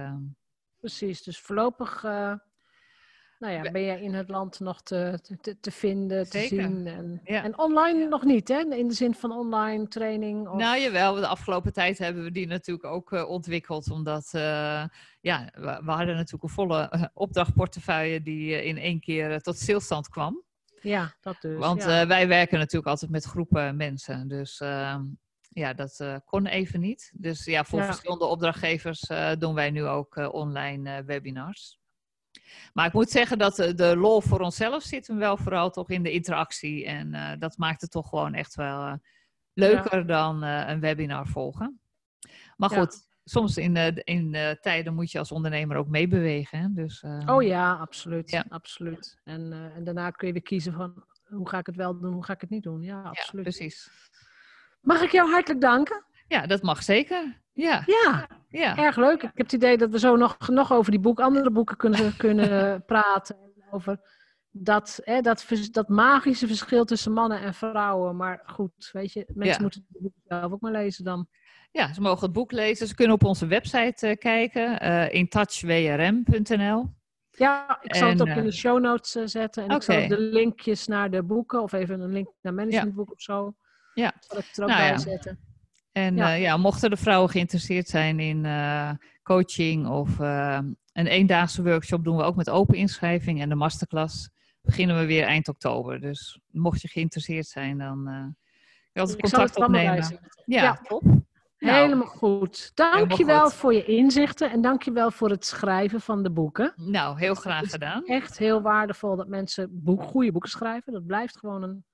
[0.79, 1.23] precies.
[1.23, 2.03] Dus voorlopig
[3.45, 6.63] nou ja, ben je in het land nog te, te, te vinden, te Zeker.
[6.63, 6.87] zien.
[6.87, 7.43] En, Ja.
[7.43, 8.59] en online nog niet, hè?
[8.59, 10.47] In de zin van online training?
[10.47, 10.57] Of...
[10.57, 13.91] Nou jawel, de afgelopen tijd hebben we die natuurlijk ook eh, ontwikkeld.
[13.91, 14.83] Omdat eh,
[15.21, 20.09] ja, we, we hadden natuurlijk een volle eh, opdrachtportefeuille die in één keer tot stilstand
[20.09, 20.43] kwam.
[20.81, 21.59] Ja, dat dus.
[21.59, 22.07] Want ja.
[22.07, 24.27] wij werken natuurlijk altijd met groepen mensen.
[24.27, 24.99] Dus eh,
[25.49, 27.11] ja, dat kon even niet.
[27.15, 27.85] Dus ja, voor Ja.
[27.85, 31.79] verschillende opdrachtgevers doen wij nu ook online webinars.
[32.73, 35.89] Maar ik moet zeggen dat de, de lol voor onszelf zit hem wel vooral toch
[35.89, 36.85] in de interactie.
[36.85, 38.93] En eh, dat maakt het toch gewoon echt wel eh,
[39.53, 41.79] leuker dan eh, een webinar volgen.
[42.57, 42.79] Maar Ja.
[42.79, 46.59] goed, soms in, eh, in eh, tijden moet je als ondernemer ook meebewegen.
[46.59, 46.67] Hè?
[46.73, 48.29] Dus, eh, Oh ja, absoluut.
[48.31, 48.45] Ja.
[48.49, 49.17] absoluut.
[49.23, 52.13] En, eh, en daarna kun je weer kiezen van hoe ga ik het wel doen,
[52.13, 52.81] hoe ga ik het niet doen.
[52.81, 53.43] Ja, ja, absoluut.
[53.43, 53.89] precies.
[54.81, 56.03] Mag ik jou hartelijk danken?
[56.27, 57.41] Ja, dat mag zeker.
[57.55, 58.77] Ja, Ja, ja.
[58.77, 59.15] erg leuk.
[59.15, 62.17] Ik heb het idee dat we zo nog, nog over die boek, andere boeken kunnen,
[62.25, 63.35] kunnen praten.
[63.71, 63.99] Over
[64.51, 68.15] dat, hè, dat, dat magische verschil tussen mannen en vrouwen.
[68.15, 69.61] Maar goed, weet je, mensen Ja.
[69.61, 71.27] moeten het boek zelf ook maar lezen dan.
[71.71, 72.87] Ja, ze mogen het boek lezen.
[72.87, 76.93] Ze kunnen op onze website eh, kijken, eh intouchwrm.nl.
[77.29, 79.67] Ja, ik zal het ook in eh, de show notes eh, zetten.
[79.67, 83.11] En ik zal ook de linkjes naar de boeken, of even een link naar managementboek
[83.11, 83.55] of zo.
[83.93, 84.13] Ja.
[84.19, 84.97] Zal ik het er ook Nou bij ja.
[84.97, 85.39] zetten.
[85.95, 86.27] En Ja.
[86.29, 86.33] ja.
[86.33, 88.89] ja, mochten de vrouwen geïnteresseerd zijn in eh,
[89.23, 90.59] coaching of eh,
[90.93, 93.41] een eendaagse workshop, doen we ook met open inschrijving.
[93.41, 94.29] En de masterclass
[94.61, 96.01] beginnen we weer eind oktober.
[96.01, 98.35] Dus mocht je geïnteresseerd zijn, dan eh kun
[98.93, 100.19] je altijd Ik zal het contact opnemen.
[100.45, 100.79] Ja, Ja.
[100.87, 101.03] top.
[101.57, 102.71] Nou, Helemaal goed.
[102.73, 103.53] Dankjewel goed.
[103.53, 106.73] voor je inzichten en dankjewel voor het schrijven van de boeken.
[106.75, 108.05] nou, heel graag gedaan.
[108.05, 110.93] Echt heel waardevol dat mensen boek, goede boeken schrijven.
[110.93, 111.85] Dat blijft gewoon een.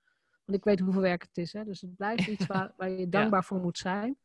[0.45, 1.53] Want ik weet hoeveel werk het is.
[1.53, 1.63] Hè?
[1.63, 4.17] Dus het blijft iets waar, waar je dankbaar voor moet zijn.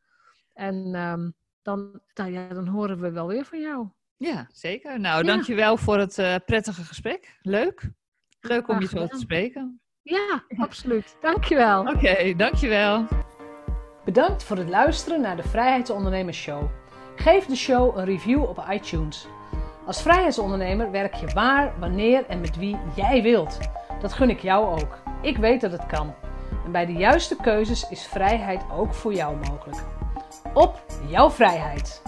[0.53, 1.29] En ehm,
[1.61, 3.87] dan, nou ja, dan horen we wel weer van jou.
[4.17, 4.99] Ja, zeker.
[4.99, 5.31] Nou, Ja.
[5.31, 7.37] dankjewel voor het eh, prettige gesprek.
[7.41, 7.91] Leuk.
[8.39, 9.81] Leuk om je zo te spreken.
[10.01, 11.17] Ja, absoluut.
[11.21, 11.81] Dankjewel.
[11.93, 13.07] Oké, dankjewel.
[14.05, 16.69] Bedankt voor het luisteren naar de Vrijheidsondernemers Show.
[17.15, 19.27] Geef de show een review op iTunes.
[19.85, 23.59] Als vrijheidsondernemer werk je waar, wanneer en met wie jij wilt.
[24.01, 24.99] Dat gun ik jou ook.
[25.21, 26.13] Ik weet dat het kan.
[26.65, 29.83] En bij de juiste keuzes is vrijheid ook voor jou mogelijk.
[30.53, 32.01] Op jouw vrijheid!